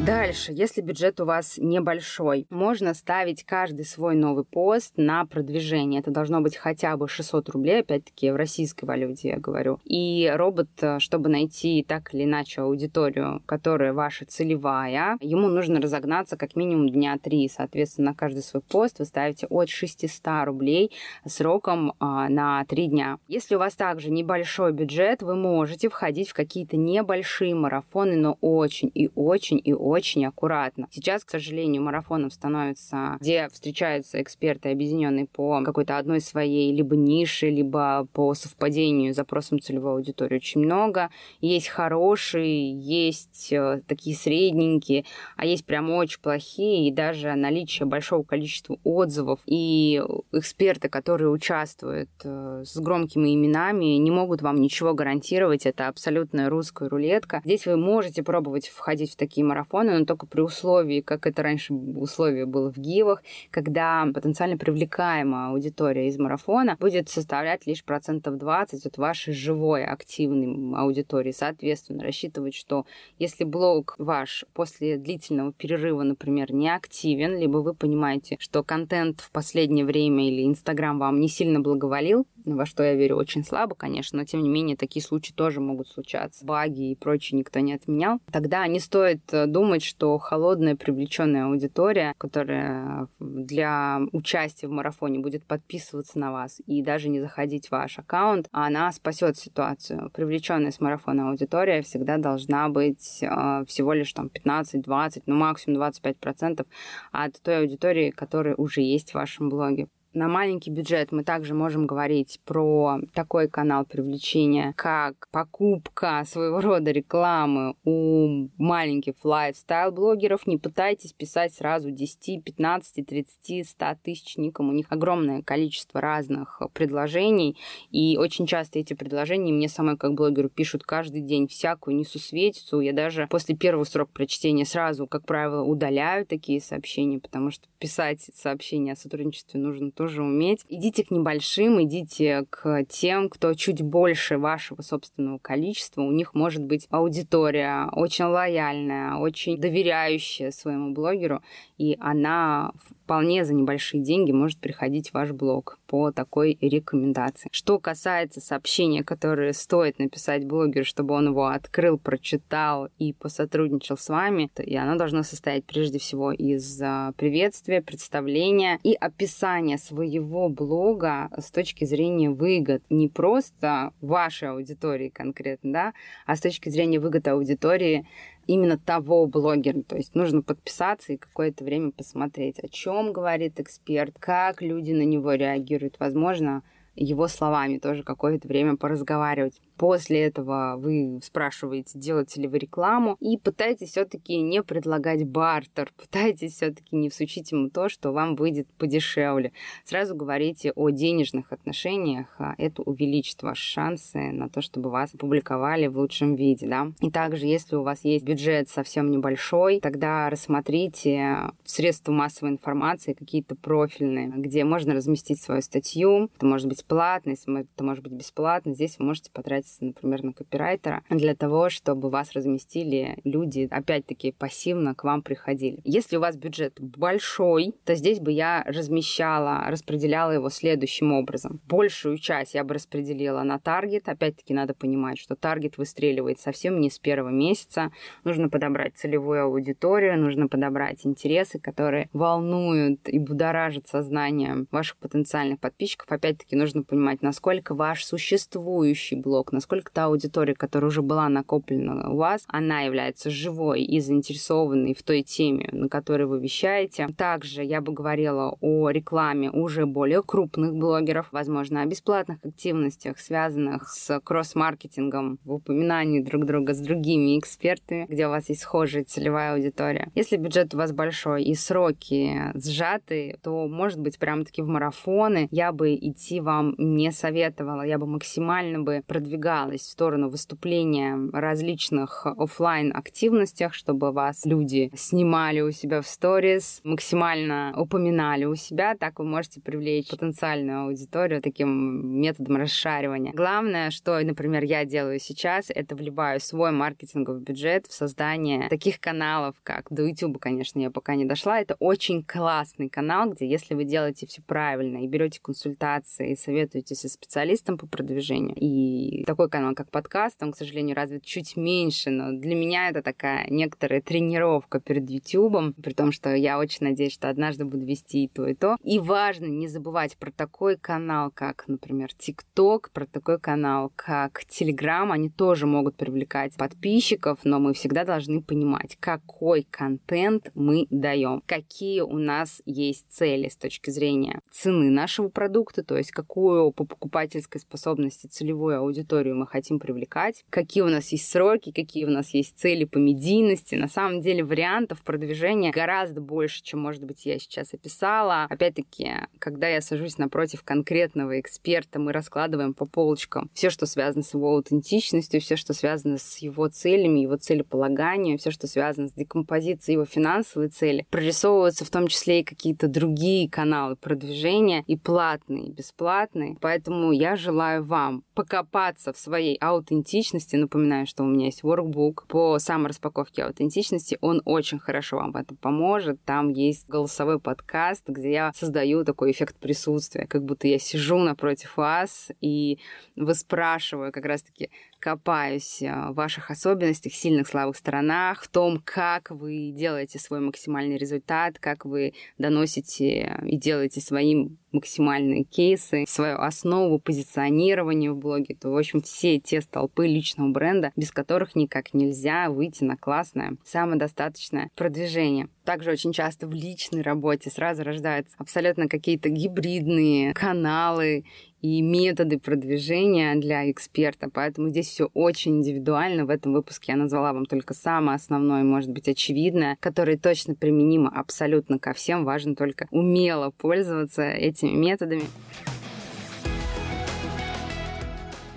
Дальше, 0.07 0.53
если 0.53 0.79
бюджет 0.79 1.19
у 1.19 1.25
вас 1.25 1.55
небольшой, 1.57 2.47
можно 2.49 2.93
ставить 2.93 3.43
каждый 3.43 3.83
свой 3.83 4.15
новый 4.15 4.45
пост 4.45 4.93
на 4.95 5.25
продвижение. 5.25 5.99
Это 5.99 6.11
должно 6.11 6.39
быть 6.39 6.55
хотя 6.55 6.95
бы 6.95 7.09
600 7.09 7.49
рублей, 7.49 7.81
опять-таки 7.81 8.31
в 8.31 8.37
российской 8.37 8.85
валюте 8.85 9.27
я 9.27 9.37
говорю. 9.37 9.81
И 9.83 10.31
робот, 10.33 10.69
э, 10.79 10.99
чтобы 10.99 11.27
найти 11.27 11.83
так 11.85 12.13
или 12.13 12.23
иначе 12.23 12.61
аудиторию, 12.61 13.43
которая 13.45 13.91
ваша 13.91 14.25
целевая, 14.25 15.17
ему 15.19 15.49
нужно 15.49 15.81
разогнаться 15.81 16.37
как 16.37 16.55
минимум 16.55 16.87
дня 16.87 17.17
три. 17.21 17.49
Соответственно, 17.49 18.11
на 18.11 18.15
каждый 18.15 18.43
свой 18.43 18.61
пост 18.61 18.99
вы 18.99 19.05
ставите 19.05 19.45
от 19.47 19.67
600 19.67 20.45
рублей 20.45 20.93
сроком 21.25 21.91
а, 21.99 22.29
на 22.29 22.63
3 22.63 22.87
дня. 22.87 23.17
Если 23.27 23.55
у 23.55 23.59
вас 23.59 23.75
также 23.75 24.09
небольшой 24.09 24.71
бюджет, 24.71 25.21
вы 25.21 25.35
можете 25.35 25.89
входить 25.89 26.29
в 26.29 26.33
какие-то 26.33 26.77
небольшие 26.77 27.53
марафоны, 27.55 28.15
но 28.15 28.37
очень 28.39 28.89
и 28.93 29.11
очень 29.13 29.59
и 29.61 29.73
очень 29.73 29.96
очень 29.97 30.25
аккуратно. 30.25 30.88
Сейчас, 30.91 31.23
к 31.23 31.31
сожалению, 31.31 31.81
марафоном 31.81 32.29
становится, 32.29 33.17
где 33.19 33.49
встречаются 33.49 34.21
эксперты, 34.21 34.69
объединенные 34.69 35.25
по 35.25 35.62
какой-то 35.63 35.97
одной 35.97 36.21
своей 36.21 36.73
либо 36.73 36.95
нише, 36.95 37.49
либо 37.49 38.07
по 38.13 38.33
совпадению 38.33 39.13
запросам 39.13 39.60
целевой 39.60 39.93
аудитории 39.93 40.36
очень 40.36 40.62
много. 40.62 41.10
Есть 41.41 41.67
хорошие, 41.67 42.79
есть 42.79 43.51
э, 43.51 43.81
такие 43.88 44.15
средненькие, 44.15 45.05
а 45.36 45.45
есть 45.45 45.65
прям 45.65 45.89
очень 45.89 46.21
плохие, 46.21 46.88
и 46.88 46.91
даже 46.91 47.33
наличие 47.33 47.88
большого 47.88 48.23
количества 48.23 48.77
отзывов 48.83 49.39
и 49.47 50.01
эксперты, 50.31 50.89
которые 50.89 51.29
участвуют 51.29 52.10
э, 52.23 52.63
с 52.63 52.77
громкими 52.77 53.33
именами, 53.33 53.97
не 53.97 54.12
могут 54.12 54.41
вам 54.41 54.62
ничего 54.62 54.93
гарантировать. 54.93 55.65
Это 55.65 55.88
абсолютная 55.88 56.49
русская 56.49 56.88
рулетка. 56.88 57.41
Здесь 57.43 57.65
вы 57.65 57.77
можете 57.77 58.21
пробовать 58.21 58.67
входить 58.67 59.13
в 59.13 59.15
такие 59.15 59.43
марафоны, 59.45 59.87
марафоны, 59.87 59.87
но 59.91 60.06
только 60.06 60.26
при 60.26 60.41
условии, 60.41 61.02
как 61.02 61.28
это 61.28 61.43
раньше 61.43 61.73
условие 61.73 62.45
было 62.45 62.71
в 62.71 62.78
ГИВах, 62.78 63.23
когда 63.52 64.08
потенциально 64.13 64.58
привлекаемая 64.58 65.50
аудитория 65.50 66.08
из 66.08 66.17
марафона 66.17 66.78
будет 66.80 67.10
составлять 67.10 67.67
лишь 67.67 67.84
процентов 67.84 68.38
20 68.38 68.86
от 68.86 68.97
вашей 68.97 69.34
живой 69.34 69.86
активной 69.86 70.78
аудитории. 70.78 71.32
Соответственно, 71.32 72.04
рассчитывать, 72.04 72.56
что 72.56 72.86
если 73.19 73.43
блог 73.43 73.95
ваш 73.97 74.45
после 74.54 74.97
длительного 74.97 75.54
перерыва, 75.54 76.04
например, 76.04 76.54
не 76.54 76.73
активен, 76.73 77.38
либо 77.38 77.58
вы 77.58 77.73
понимаете, 77.73 78.38
что 78.39 78.63
контент 78.63 79.21
в 79.21 79.32
последнее 79.32 79.86
время 79.86 80.28
или 80.28 80.45
Инстаграм 80.45 81.00
вам 81.00 81.19
не 81.19 81.30
сильно 81.30 81.60
благоволил, 81.60 82.28
во 82.55 82.65
что 82.65 82.83
я 82.83 82.95
верю 82.95 83.15
очень 83.15 83.43
слабо, 83.43 83.75
конечно, 83.75 84.19
но 84.19 84.25
тем 84.25 84.41
не 84.41 84.49
менее 84.49 84.77
такие 84.77 85.03
случаи 85.03 85.33
тоже 85.33 85.60
могут 85.60 85.88
случаться. 85.88 86.45
Баги 86.45 86.91
и 86.91 86.95
прочее 86.95 87.39
никто 87.39 87.60
не 87.60 87.73
отменял. 87.73 88.19
Тогда 88.31 88.65
не 88.67 88.79
стоит 88.79 89.21
э, 89.31 89.45
думать, 89.45 89.83
что 89.83 90.17
холодная 90.17 90.75
привлеченная 90.75 91.45
аудитория, 91.45 92.13
которая 92.17 93.07
для 93.19 94.01
участия 94.12 94.67
в 94.67 94.71
марафоне 94.71 95.19
будет 95.19 95.45
подписываться 95.45 96.19
на 96.19 96.31
вас 96.31 96.62
и 96.65 96.81
даже 96.81 97.10
не 97.10 97.19
заходить 97.19 97.67
в 97.67 97.71
ваш 97.71 97.99
аккаунт, 97.99 98.47
она 98.51 98.91
спасет 98.91 99.38
ситуацию. 99.38 100.10
Привлеченная 100.13 100.71
с 100.71 100.79
марафона 100.79 101.29
аудитория 101.29 101.81
всегда 101.81 102.17
должна 102.17 102.69
быть 102.69 103.19
э, 103.21 103.65
всего 103.67 103.93
лишь 103.93 104.13
там 104.13 104.27
15-20, 104.27 105.23
ну 105.25 105.36
максимум 105.36 105.81
25% 105.81 106.65
от 107.12 107.41
той 107.41 107.60
аудитории, 107.60 108.12
которая 108.12 108.55
уже 108.55 108.81
есть 108.81 109.12
в 109.12 109.15
вашем 109.15 109.49
блоге. 109.49 109.88
На 110.17 110.27
маленький 110.27 110.71
бюджет 110.71 111.12
мы 111.12 111.23
также 111.23 111.53
можем 111.53 111.86
говорить 111.86 112.39
про 112.43 112.97
такой 113.13 113.47
канал 113.47 113.86
привлечения, 113.86 114.73
как 114.75 115.27
покупка 115.30 116.23
своего 116.25 116.60
рода 116.60 116.89
рекламы 116.89 117.75
у 117.84 118.49
маленьких 118.58 119.13
лайфстайл-блогеров. 119.23 120.47
Не 120.47 120.58
пытайтесь 120.58 121.13
писать 121.13 121.53
сразу 121.53 121.91
10, 121.91 122.43
15, 122.43 123.06
30, 123.06 123.69
100 123.69 123.86
тысяч 124.01 124.38
никому. 124.38 124.71
У 124.71 124.73
них 124.73 124.88
огромное 124.89 125.43
количество 125.43 126.01
разных 126.01 126.63
предложений, 126.73 127.56
и 127.91 128.17
очень 128.17 128.47
часто 128.47 128.80
эти 128.80 128.95
предложения 128.95 129.53
мне 129.53 129.69
самой 129.69 129.97
как 129.97 130.15
блогеру 130.15 130.49
пишут 130.49 130.82
каждый 130.82 131.21
день 131.21 131.47
всякую 131.47 131.95
несусветицу. 131.95 132.80
Я 132.80 132.91
даже 132.91 133.27
после 133.30 133.56
первого 133.56 133.84
срока 133.84 134.13
прочтения 134.13 134.65
сразу, 134.65 135.06
как 135.06 135.27
правило, 135.27 135.62
удаляю 135.62 136.25
такие 136.25 136.60
сообщения, 136.60 137.19
потому 137.19 137.51
что 137.51 137.67
писать 137.77 138.32
сообщения 138.34 138.93
о 138.93 138.95
сотрудничестве 138.95 139.60
нужно 139.60 139.91
тоже 139.91 140.06
тоже 140.07 140.23
уметь. 140.23 140.65
Идите 140.69 141.03
к 141.03 141.11
небольшим, 141.11 141.83
идите 141.83 142.45
к 142.49 142.85
тем, 142.85 143.27
кто 143.27 143.53
чуть 143.55 143.81
больше 143.81 144.37
вашего 144.37 144.81
собственного 144.81 145.37
количества. 145.37 146.01
У 146.01 146.13
них 146.13 146.33
может 146.33 146.63
быть 146.63 146.87
аудитория 146.89 147.89
очень 147.91 148.23
лояльная, 148.23 149.15
очень 149.15 149.57
доверяющая 149.57 150.51
своему 150.51 150.93
блогеру, 150.93 151.41
и 151.77 151.97
она 151.99 152.71
вполне 153.03 153.43
за 153.43 153.53
небольшие 153.53 154.01
деньги 154.01 154.31
может 154.31 154.59
приходить 154.59 155.09
в 155.09 155.13
ваш 155.13 155.31
блог 155.31 155.77
по 155.87 156.11
такой 156.11 156.57
рекомендации. 156.61 157.49
Что 157.51 157.79
касается 157.79 158.39
сообщения, 158.39 159.03
которое 159.03 159.51
стоит 159.51 159.99
написать 159.99 160.45
блогеру, 160.45 160.85
чтобы 160.85 161.15
он 161.15 161.27
его 161.27 161.47
открыл, 161.47 161.97
прочитал 161.97 162.87
и 162.97 163.11
посотрудничал 163.11 163.97
с 163.97 164.07
вами, 164.07 164.49
и 164.57 164.75
оно 164.77 164.97
должно 164.97 165.23
состоять 165.23 165.65
прежде 165.65 165.99
всего 165.99 166.31
из 166.31 166.81
а, 166.81 167.11
приветствия, 167.17 167.81
представления 167.81 168.79
и 168.83 168.93
описания 168.93 169.77
своего 169.88 170.50
блога 170.50 171.30
с 171.38 171.52
точки 171.52 171.86
зрения 171.86 172.30
выгод. 172.30 172.84
Не 172.89 173.08
просто 173.08 173.93
вашей 174.02 174.50
аудитории 174.50 175.10
конкретно, 175.10 175.73
да, 175.73 175.93
а 176.26 176.36
с 176.36 176.41
точки 176.41 176.69
зрения 176.69 177.00
выгод 177.00 177.28
аудитории 177.28 178.08
именно 178.47 178.78
того 178.78 179.26
блогера. 179.28 179.82
То 179.84 179.97
есть 179.97 180.15
нужно 180.15 180.41
подписаться 180.41 181.13
и 181.13 181.17
какое-то 181.17 181.63
время 181.63 181.91
посмотреть, 181.91 182.60
о 182.60 182.67
чем 182.67 183.13
говорит 183.13 183.60
эксперт, 183.60 184.15
как 184.19 184.62
люди 184.62 184.91
на 184.91 185.04
него 185.04 185.34
реагируют. 185.34 185.97
Возможно, 186.00 186.63
его 186.95 187.28
словами 187.28 187.78
тоже 187.78 188.04
какое-то 188.04 188.47
время 188.47 188.76
поразговаривать. 188.76 189.62
После 189.77 190.23
этого 190.23 190.75
вы 190.77 191.19
спрашиваете, 191.23 191.99
делаете 191.99 192.41
ли 192.41 192.47
вы 192.47 192.57
рекламу, 192.57 193.15
и 193.19 193.37
пытаетесь 193.37 193.91
все-таки 193.91 194.41
не 194.41 194.63
предлагать 194.63 195.23
бартер, 195.25 195.91
пытаетесь 195.97 196.55
все-таки 196.55 196.95
не 196.95 197.09
всучить 197.09 197.51
ему 197.51 197.69
то, 197.69 197.89
что 197.89 198.11
вам 198.11 198.35
выйдет 198.35 198.67
подешевле. 198.77 199.51
Сразу 199.83 200.15
говорите 200.15 200.71
о 200.75 200.89
денежных 200.89 201.51
отношениях, 201.51 202.27
а 202.39 202.55
это 202.57 202.81
увеличит 202.81 203.43
ваши 203.43 203.63
шансы 203.63 204.31
на 204.31 204.49
то, 204.49 204.61
чтобы 204.61 204.89
вас 204.89 205.13
опубликовали 205.13 205.87
в 205.87 205.97
лучшем 205.97 206.35
виде. 206.35 206.67
Да? 206.67 206.91
И 207.01 207.11
также, 207.11 207.45
если 207.45 207.75
у 207.75 207.83
вас 207.83 208.03
есть 208.03 208.25
бюджет 208.25 208.69
совсем 208.69 209.11
небольшой, 209.11 209.79
тогда 209.79 210.29
рассмотрите 210.29 211.51
средства 211.65 212.11
массовой 212.11 212.51
информации, 212.51 213.13
какие-то 213.13 213.55
профильные, 213.55 214.27
где 214.29 214.63
можно 214.63 214.93
разместить 214.93 215.41
свою 215.41 215.61
статью. 215.61 216.29
Это 216.35 216.45
может 216.45 216.67
быть 216.67 216.83
платно, 216.85 217.33
это 217.33 217.83
может 217.83 218.03
быть 218.03 218.13
бесплатно. 218.13 218.73
Здесь 218.73 218.97
вы 218.97 219.05
можете 219.05 219.31
потратить 219.31 219.66
тратиться, 219.67 219.86
например, 219.86 220.23
на 220.23 220.34
копирайтера 220.34 221.03
для 221.10 221.36
того, 221.36 221.69
чтобы 221.69 222.10
вас 222.10 222.32
разместили 222.34 223.17
люди, 223.23 223.67
опять-таки, 223.69 224.32
пассивно 224.32 224.95
к 224.95 225.03
вам 225.03 225.21
приходили. 225.21 225.82
Если 225.84 226.17
у 226.17 226.19
вас 226.19 226.36
бюджет 226.36 226.80
большой, 226.80 227.75
то 227.86 227.95
здесь 227.95 228.19
бы 228.19 228.32
я 228.32 228.63
размещала, 228.65 229.65
распределяла 229.67 230.32
его 230.32 230.49
следующим 230.49 231.13
образом. 231.13 231.60
Большую 231.67 232.17
часть 232.17 232.53
я 232.53 232.63
бы 232.63 232.75
распределила 232.75 233.43
на 233.43 233.60
таргет. 233.60 234.10
Опять-таки, 234.10 234.53
надо 234.53 234.73
понимать, 234.73 235.19
что 235.19 235.36
таргет 235.36 235.77
выстреливает 235.77 236.39
совсем 236.39 236.80
не 236.80 236.89
с 236.89 236.99
первого 236.99 237.30
месяца. 237.30 237.91
Нужно 238.23 238.49
подобрать 238.49 238.95
целевую 238.95 239.43
аудиторию, 239.43 240.19
нужно 240.19 240.47
подобрать 240.47 241.06
интересы, 241.06 241.60
которые 241.60 242.10
волнуют 242.13 243.08
и 243.10 243.19
будоражат 243.19 243.88
сознание 243.88 244.65
ваших 244.71 244.97
потенциальных 244.97 245.60
подписчиков. 245.60 246.08
Опять-таки, 246.10 246.56
нужно 246.56 246.84
понимать, 246.84 247.21
насколько 247.21 247.75
ваш 247.75 248.06
существующий 248.06 249.15
блог, 249.15 249.51
насколько 249.57 249.91
та 249.91 250.05
аудитория, 250.05 250.53
которая 250.53 250.89
уже 250.89 251.01
была 251.01 251.29
накоплена 251.29 252.09
у 252.09 252.17
вас, 252.17 252.45
она 252.47 252.81
является 252.81 253.29
живой 253.29 253.81
и 253.81 253.99
заинтересованной 253.99 254.93
в 254.93 255.01
той 255.01 255.23
теме, 255.23 255.69
на 255.71 255.89
которой 255.89 256.27
вы 256.27 256.39
вещаете. 256.39 257.07
Также 257.17 257.63
я 257.63 257.81
бы 257.81 257.91
говорила 257.91 258.55
о 258.61 258.89
рекламе 258.89 259.49
уже 259.49 259.85
более 259.85 260.21
крупных 260.21 260.75
блогеров, 260.75 261.27
возможно, 261.31 261.81
о 261.81 261.85
бесплатных 261.85 262.37
активностях, 262.43 263.17
связанных 263.17 263.89
с 263.89 264.19
кросс-маркетингом, 264.19 265.39
в 265.43 265.53
упоминании 265.53 266.21
друг 266.21 266.45
друга 266.45 266.73
с 266.73 266.79
другими 266.79 267.39
экспертами, 267.39 268.05
где 268.07 268.27
у 268.27 268.29
вас 268.29 268.49
есть 268.49 268.61
схожая 268.61 269.03
целевая 269.03 269.55
аудитория. 269.55 270.11
Если 270.13 270.37
бюджет 270.37 270.75
у 270.75 270.77
вас 270.77 270.91
большой 270.91 271.43
и 271.43 271.55
сроки 271.55 272.51
сжаты, 272.53 273.39
то, 273.41 273.67
может 273.67 273.99
быть, 273.99 274.19
прям-таки 274.19 274.61
в 274.61 274.67
марафоны 274.67 275.47
я 275.49 275.71
бы 275.71 275.95
идти 275.95 276.39
вам 276.41 276.75
не 276.77 277.11
советовала. 277.11 277.81
Я 277.81 277.97
бы 277.97 278.05
максимально 278.05 278.79
бы 278.79 279.01
продвигала 279.07 279.46
продвигалась 279.47 279.81
в 279.81 279.89
сторону 279.89 280.29
выступления 280.29 281.17
различных 281.31 282.25
офлайн 282.25 282.95
активностях, 282.95 283.73
чтобы 283.73 284.12
вас 284.12 284.45
люди 284.45 284.91
снимали 284.93 285.62
у 285.62 285.71
себя 285.71 286.01
в 286.01 286.07
сторис, 286.07 286.81
максимально 286.83 287.73
упоминали 287.77 288.45
у 288.45 288.55
себя, 288.55 288.95
так 288.95 289.19
вы 289.19 289.25
можете 289.25 289.62
привлечь 289.62 290.10
потенциальную 290.10 290.88
аудиторию 290.88 291.41
таким 291.41 292.19
методом 292.19 292.57
расшаривания. 292.57 293.31
Главное, 293.33 293.89
что, 293.91 294.19
например, 294.19 294.63
я 294.63 294.83
делаю 294.83 295.19
сейчас, 295.19 295.67
это 295.69 295.95
вливаю 295.95 296.41
свой 296.41 296.71
маркетинговый 296.71 297.41
бюджет 297.41 297.88
в 297.88 297.93
создание 297.93 298.67
таких 298.67 298.99
каналов, 298.99 299.55
как 299.63 299.88
до 299.89 300.03
YouTube, 300.03 300.39
конечно, 300.39 300.79
я 300.79 300.91
пока 300.91 301.15
не 301.15 301.25
дошла. 301.25 301.62
Это 301.62 301.75
очень 301.79 302.23
классный 302.23 302.89
канал, 302.89 303.29
где 303.29 303.47
если 303.47 303.75
вы 303.75 303.86
делаете 303.86 304.27
все 304.27 304.41
правильно 304.41 305.03
и 305.03 305.07
берете 305.07 305.39
консультации, 305.41 306.33
и 306.33 306.36
советуетесь 306.36 306.99
со 306.99 307.10
специалистом 307.10 307.77
по 307.77 307.88
продвижению, 307.88 308.55
и 308.57 309.23
такой 309.38 309.50
канал, 309.50 309.76
как 309.76 309.91
подкаст, 309.91 310.41
он, 310.41 310.52
к 310.52 310.58
сожалению, 310.58 310.95
развит 310.95 311.23
чуть 311.23 311.58
меньше, 311.58 312.10
но 312.10 312.32
для 312.32 312.56
меня 312.56 312.89
это 312.89 313.04
такая 313.04 313.47
некоторая 313.52 314.02
тренировка 314.02 314.80
перед 314.80 315.08
YouTube, 315.08 315.76
при 315.80 315.93
том, 315.93 316.12
что 316.12 316.34
я 316.34 316.58
очень 316.58 316.88
надеюсь, 316.88 317.13
что 317.13 317.30
однажды 317.30 317.63
буду 317.63 317.86
вести 317.86 318.23
и 318.23 318.28
то, 318.28 318.47
и 318.47 318.56
то. 318.56 318.78
И 318.84 318.97
важно 318.97 319.45
не 319.45 319.67
забывать 319.67 320.17
про 320.17 320.32
такой 320.32 320.76
канал, 320.76 321.30
как, 321.32 321.65
например, 321.67 322.10
TikTok, 322.17 322.88
про 322.91 323.06
такой 323.06 323.39
канал, 323.39 323.91
как 323.95 324.41
Telegram, 324.50 325.12
они 325.12 325.30
тоже 325.30 325.67
могут 325.67 325.97
привлекать 325.97 326.56
подписчиков, 326.56 327.38
но 327.43 327.60
мы 327.60 327.76
всегда 327.76 328.06
должны 328.06 328.41
понимать, 328.41 328.97
какой 329.00 329.67
контент 329.69 330.50
мы 330.56 330.88
даем, 330.89 331.43
какие 331.45 332.02
у 332.02 332.17
нас 332.17 332.63
есть 332.65 333.06
цели 333.12 333.50
с 333.50 333.56
точки 333.56 333.91
зрения 333.91 334.39
цены 334.52 334.89
нашего 334.89 335.30
продукта, 335.30 335.84
то 335.84 335.95
есть 335.95 336.10
какую 336.10 336.71
по 336.71 336.86
покупательской 336.86 337.62
способности 337.62 338.26
целевую 338.26 338.80
аудиторию 338.80 339.26
аудиторию 339.27 339.35
мы 339.35 339.47
хотим 339.47 339.79
привлекать, 339.79 340.43
какие 340.49 340.83
у 340.83 340.89
нас 340.89 341.11
есть 341.11 341.29
сроки, 341.29 341.71
какие 341.71 342.05
у 342.05 342.09
нас 342.09 342.33
есть 342.33 342.57
цели 342.57 342.85
по 342.85 342.97
медийности. 342.97 343.75
На 343.75 343.87
самом 343.87 344.21
деле 344.21 344.43
вариантов 344.43 345.01
продвижения 345.03 345.71
гораздо 345.71 346.21
больше, 346.21 346.63
чем, 346.63 346.79
может 346.79 347.03
быть, 347.03 347.25
я 347.25 347.39
сейчас 347.39 347.73
описала. 347.73 348.43
Опять-таки, 348.49 349.11
когда 349.39 349.67
я 349.67 349.81
сажусь 349.81 350.17
напротив 350.17 350.63
конкретного 350.63 351.39
эксперта, 351.39 351.99
мы 351.99 352.11
раскладываем 352.11 352.73
по 352.73 352.85
полочкам 352.85 353.49
все, 353.53 353.69
что 353.69 353.85
связано 353.85 354.23
с 354.23 354.33
его 354.33 354.55
аутентичностью, 354.55 355.41
все, 355.41 355.55
что 355.55 355.73
связано 355.73 356.17
с 356.17 356.37
его 356.37 356.67
целями, 356.67 357.21
его 357.21 357.37
целеполаганием, 357.37 358.37
все, 358.37 358.51
что 358.51 358.67
связано 358.67 359.07
с 359.09 359.13
декомпозицией 359.13 359.95
его 359.95 360.05
финансовой 360.05 360.69
цели. 360.69 361.05
Прорисовываются 361.09 361.85
в 361.85 361.89
том 361.89 362.07
числе 362.07 362.41
и 362.41 362.43
какие-то 362.43 362.87
другие 362.87 363.49
каналы 363.49 363.95
продвижения, 363.95 364.83
и 364.87 364.97
платные, 364.97 365.67
и 365.67 365.71
бесплатные. 365.71 366.57
Поэтому 366.61 367.11
я 367.11 367.35
желаю 367.35 367.83
вам 367.83 368.23
покопаться 368.33 369.06
разобраться 369.07 369.13
в 369.13 369.17
своей 369.17 369.57
аутентичности, 369.57 370.55
напоминаю, 370.55 371.05
что 371.05 371.23
у 371.23 371.27
меня 371.27 371.45
есть 371.45 371.63
workbook 371.63 372.27
по 372.27 372.59
самораспаковке 372.59 373.43
аутентичности, 373.43 374.17
он 374.21 374.41
очень 374.45 374.79
хорошо 374.79 375.17
вам 375.17 375.31
в 375.31 375.35
этом 375.35 375.57
поможет. 375.57 376.23
Там 376.25 376.51
есть 376.51 376.87
голосовой 376.89 377.39
подкаст, 377.39 378.07
где 378.07 378.31
я 378.31 378.51
создаю 378.55 379.03
такой 379.03 379.31
эффект 379.31 379.55
присутствия, 379.57 380.27
как 380.27 380.43
будто 380.43 380.67
я 380.67 380.79
сижу 380.79 381.17
напротив 381.17 381.77
вас 381.77 382.31
и 382.41 382.79
выспрашиваю 383.15 384.11
как 384.11 384.25
раз-таки 384.25 384.69
копаюсь 384.99 385.81
э, 385.81 386.09
в 386.09 386.15
ваших 386.15 386.51
особенностях, 386.51 387.13
сильных, 387.13 387.47
слабых 387.47 387.77
сторонах, 387.77 388.43
в 388.43 388.47
том, 388.47 388.81
как 388.83 389.31
вы 389.31 389.71
делаете 389.71 390.19
свой 390.19 390.39
максимальный 390.39 390.97
результат, 390.97 391.59
как 391.59 391.85
вы 391.85 392.13
доносите 392.37 393.39
и 393.45 393.57
делаете 393.57 394.01
своим 394.01 394.57
максимальные 394.71 395.43
кейсы, 395.43 396.05
свою 396.07 396.37
основу 396.37 396.99
позиционирования 396.99 398.11
в 398.11 398.17
блоге, 398.17 398.55
то, 398.55 398.69
в 398.69 398.77
общем, 398.77 398.96
все 399.01 399.39
те 399.39 399.62
столпы 399.62 400.07
личного 400.07 400.49
бренда, 400.49 400.91
без 400.95 401.12
которых 401.12 401.55
никак 401.55 401.93
нельзя 401.93 402.49
выйти 402.49 402.83
на 402.83 402.97
классное, 402.97 403.57
самодостаточное 403.65 404.69
продвижение. 404.75 405.49
Также 405.63 405.91
очень 405.91 406.13
часто 406.13 406.47
в 406.47 406.53
личной 406.53 407.01
работе 407.01 407.49
сразу 407.49 407.83
рождаются 407.83 408.36
абсолютно 408.38 408.88
какие-то 408.88 409.29
гибридные 409.29 410.33
каналы 410.33 411.25
и 411.62 411.81
методы 411.81 412.39
продвижения 412.39 413.36
для 413.36 413.69
эксперта. 413.69 414.29
Поэтому 414.31 414.69
здесь 414.69 414.88
все 414.88 415.10
очень 415.13 415.57
индивидуально. 415.57 416.25
В 416.25 416.29
этом 416.29 416.53
выпуске 416.53 416.93
я 416.93 416.97
назвала 416.97 417.33
вам 417.33 417.45
только 417.45 417.73
самое 417.73 418.15
основное, 418.15 418.63
может 418.63 418.91
быть, 418.91 419.10
очевидное, 419.10 419.77
которое 419.79 420.17
точно 420.17 420.55
применимо 420.55 421.10
абсолютно 421.10 421.79
ко 421.79 421.93
всем. 421.93 422.25
Важно 422.25 422.55
только 422.55 422.88
умело 422.91 423.51
пользоваться 423.57 424.23
этими 424.23 424.71
методами. 424.71 425.23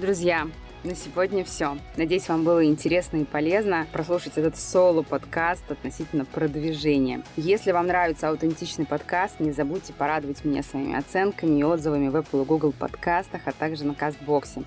Друзья, 0.00 0.48
на 0.82 0.94
сегодня 0.94 1.44
все. 1.44 1.76
Надеюсь, 1.98 2.26
вам 2.26 2.42
было 2.42 2.64
интересно 2.64 3.18
и 3.18 3.24
полезно 3.24 3.86
прослушать 3.92 4.38
этот 4.38 4.56
соло-подкаст 4.56 5.70
относительно 5.70 6.24
продвижения. 6.24 7.20
Если 7.36 7.70
вам 7.70 7.86
нравится 7.86 8.30
аутентичный 8.30 8.86
подкаст, 8.86 9.40
не 9.40 9.52
забудьте 9.52 9.92
порадовать 9.92 10.42
меня 10.42 10.62
своими 10.62 10.96
оценками 10.96 11.58
и 11.58 11.64
отзывами 11.64 12.08
в 12.08 12.16
Apple 12.16 12.44
и 12.44 12.46
Google 12.46 12.72
подкастах, 12.72 13.42
а 13.44 13.52
также 13.52 13.84
на 13.84 13.94
Кастбоксе 13.94 14.62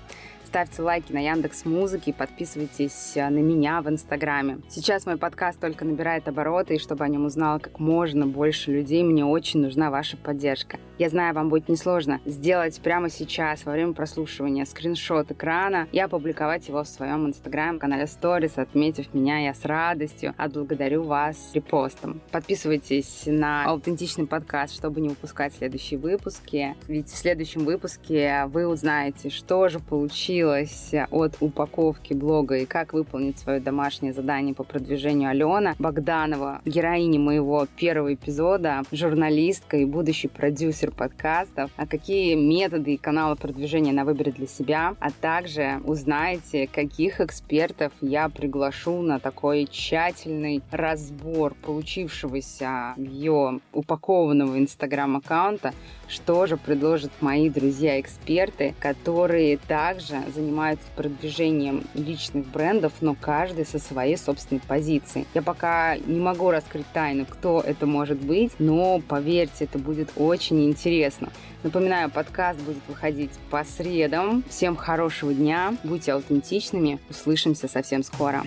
ставьте 0.54 0.82
лайки 0.82 1.12
на 1.12 1.18
Яндекс 1.18 1.64
Музыке 1.64 2.12
и 2.12 2.14
подписывайтесь 2.14 3.16
э, 3.16 3.28
на 3.28 3.38
меня 3.38 3.82
в 3.82 3.88
Инстаграме. 3.88 4.58
Сейчас 4.68 5.04
мой 5.04 5.16
подкаст 5.16 5.58
только 5.58 5.84
набирает 5.84 6.28
обороты, 6.28 6.76
и 6.76 6.78
чтобы 6.78 7.02
о 7.02 7.08
нем 7.08 7.24
узнало 7.24 7.58
как 7.58 7.80
можно 7.80 8.24
больше 8.24 8.70
людей, 8.70 9.02
мне 9.02 9.24
очень 9.24 9.60
нужна 9.60 9.90
ваша 9.90 10.16
поддержка. 10.16 10.78
Я 10.96 11.08
знаю, 11.08 11.34
вам 11.34 11.48
будет 11.48 11.68
несложно 11.68 12.20
сделать 12.24 12.80
прямо 12.80 13.10
сейчас, 13.10 13.64
во 13.64 13.72
время 13.72 13.94
прослушивания, 13.94 14.64
скриншот 14.64 15.32
экрана 15.32 15.88
и 15.90 15.98
опубликовать 15.98 16.68
его 16.68 16.84
в 16.84 16.86
своем 16.86 17.26
Инстаграм-канале 17.26 18.04
Stories, 18.04 18.52
отметив 18.54 19.12
меня, 19.12 19.40
я 19.40 19.54
с 19.54 19.64
радостью 19.64 20.34
отблагодарю 20.36 21.02
вас 21.02 21.50
репостом. 21.52 22.20
Подписывайтесь 22.30 23.24
на 23.26 23.64
аутентичный 23.64 24.28
подкаст, 24.28 24.76
чтобы 24.76 25.00
не 25.00 25.08
упускать 25.08 25.52
следующие 25.52 25.98
выпуски, 25.98 26.76
ведь 26.86 27.08
в 27.08 27.16
следующем 27.16 27.64
выпуске 27.64 28.44
вы 28.46 28.68
узнаете, 28.68 29.30
что 29.30 29.68
же 29.68 29.80
получилось 29.80 30.43
получилось 30.44 30.92
от 31.10 31.36
упаковки 31.40 32.12
блога 32.12 32.58
и 32.58 32.66
как 32.66 32.92
выполнить 32.92 33.38
свое 33.38 33.60
домашнее 33.60 34.12
задание 34.12 34.54
по 34.54 34.62
продвижению 34.62 35.30
Алена 35.30 35.74
Богданова, 35.78 36.60
героини 36.64 37.18
моего 37.18 37.66
первого 37.76 38.12
эпизода, 38.12 38.82
журналистка 38.92 39.78
и 39.78 39.84
будущий 39.84 40.28
продюсер 40.28 40.90
подкастов, 40.90 41.70
а 41.76 41.86
какие 41.86 42.34
методы 42.34 42.94
и 42.94 42.96
каналы 42.96 43.36
продвижения 43.36 43.90
она 43.90 44.04
выберет 44.04 44.34
для 44.34 44.46
себя, 44.46 44.94
а 45.00 45.10
также 45.10 45.80
узнаете, 45.84 46.68
каких 46.70 47.20
экспертов 47.20 47.92
я 48.02 48.28
приглашу 48.28 49.00
на 49.00 49.18
такой 49.20 49.66
тщательный 49.70 50.62
разбор 50.70 51.54
получившегося 51.62 52.94
ее 52.96 53.60
упакованного 53.72 54.58
инстаграм-аккаунта, 54.58 55.72
что 56.08 56.46
же 56.46 56.56
предложат 56.56 57.10
мои 57.20 57.48
друзья-эксперты, 57.48 58.74
которые 58.78 59.56
также 59.56 60.16
занимаются 60.34 60.86
продвижением 60.96 61.84
личных 61.94 62.46
брендов, 62.46 62.92
но 63.00 63.14
каждый 63.14 63.66
со 63.66 63.78
своей 63.78 64.16
собственной 64.16 64.60
позиции. 64.60 65.26
Я 65.34 65.42
пока 65.42 65.96
не 65.96 66.20
могу 66.20 66.50
раскрыть 66.50 66.86
тайну, 66.92 67.26
кто 67.26 67.60
это 67.60 67.86
может 67.86 68.18
быть, 68.18 68.52
но 68.58 69.00
поверьте, 69.00 69.64
это 69.64 69.78
будет 69.78 70.10
очень 70.16 70.64
интересно. 70.64 71.30
Напоминаю, 71.62 72.10
подкаст 72.10 72.60
будет 72.60 72.82
выходить 72.88 73.32
по 73.50 73.64
средам. 73.64 74.44
Всем 74.48 74.76
хорошего 74.76 75.32
дня, 75.32 75.74
будьте 75.82 76.12
аутентичными, 76.12 76.98
услышимся 77.08 77.68
совсем 77.68 78.02
скоро. 78.02 78.44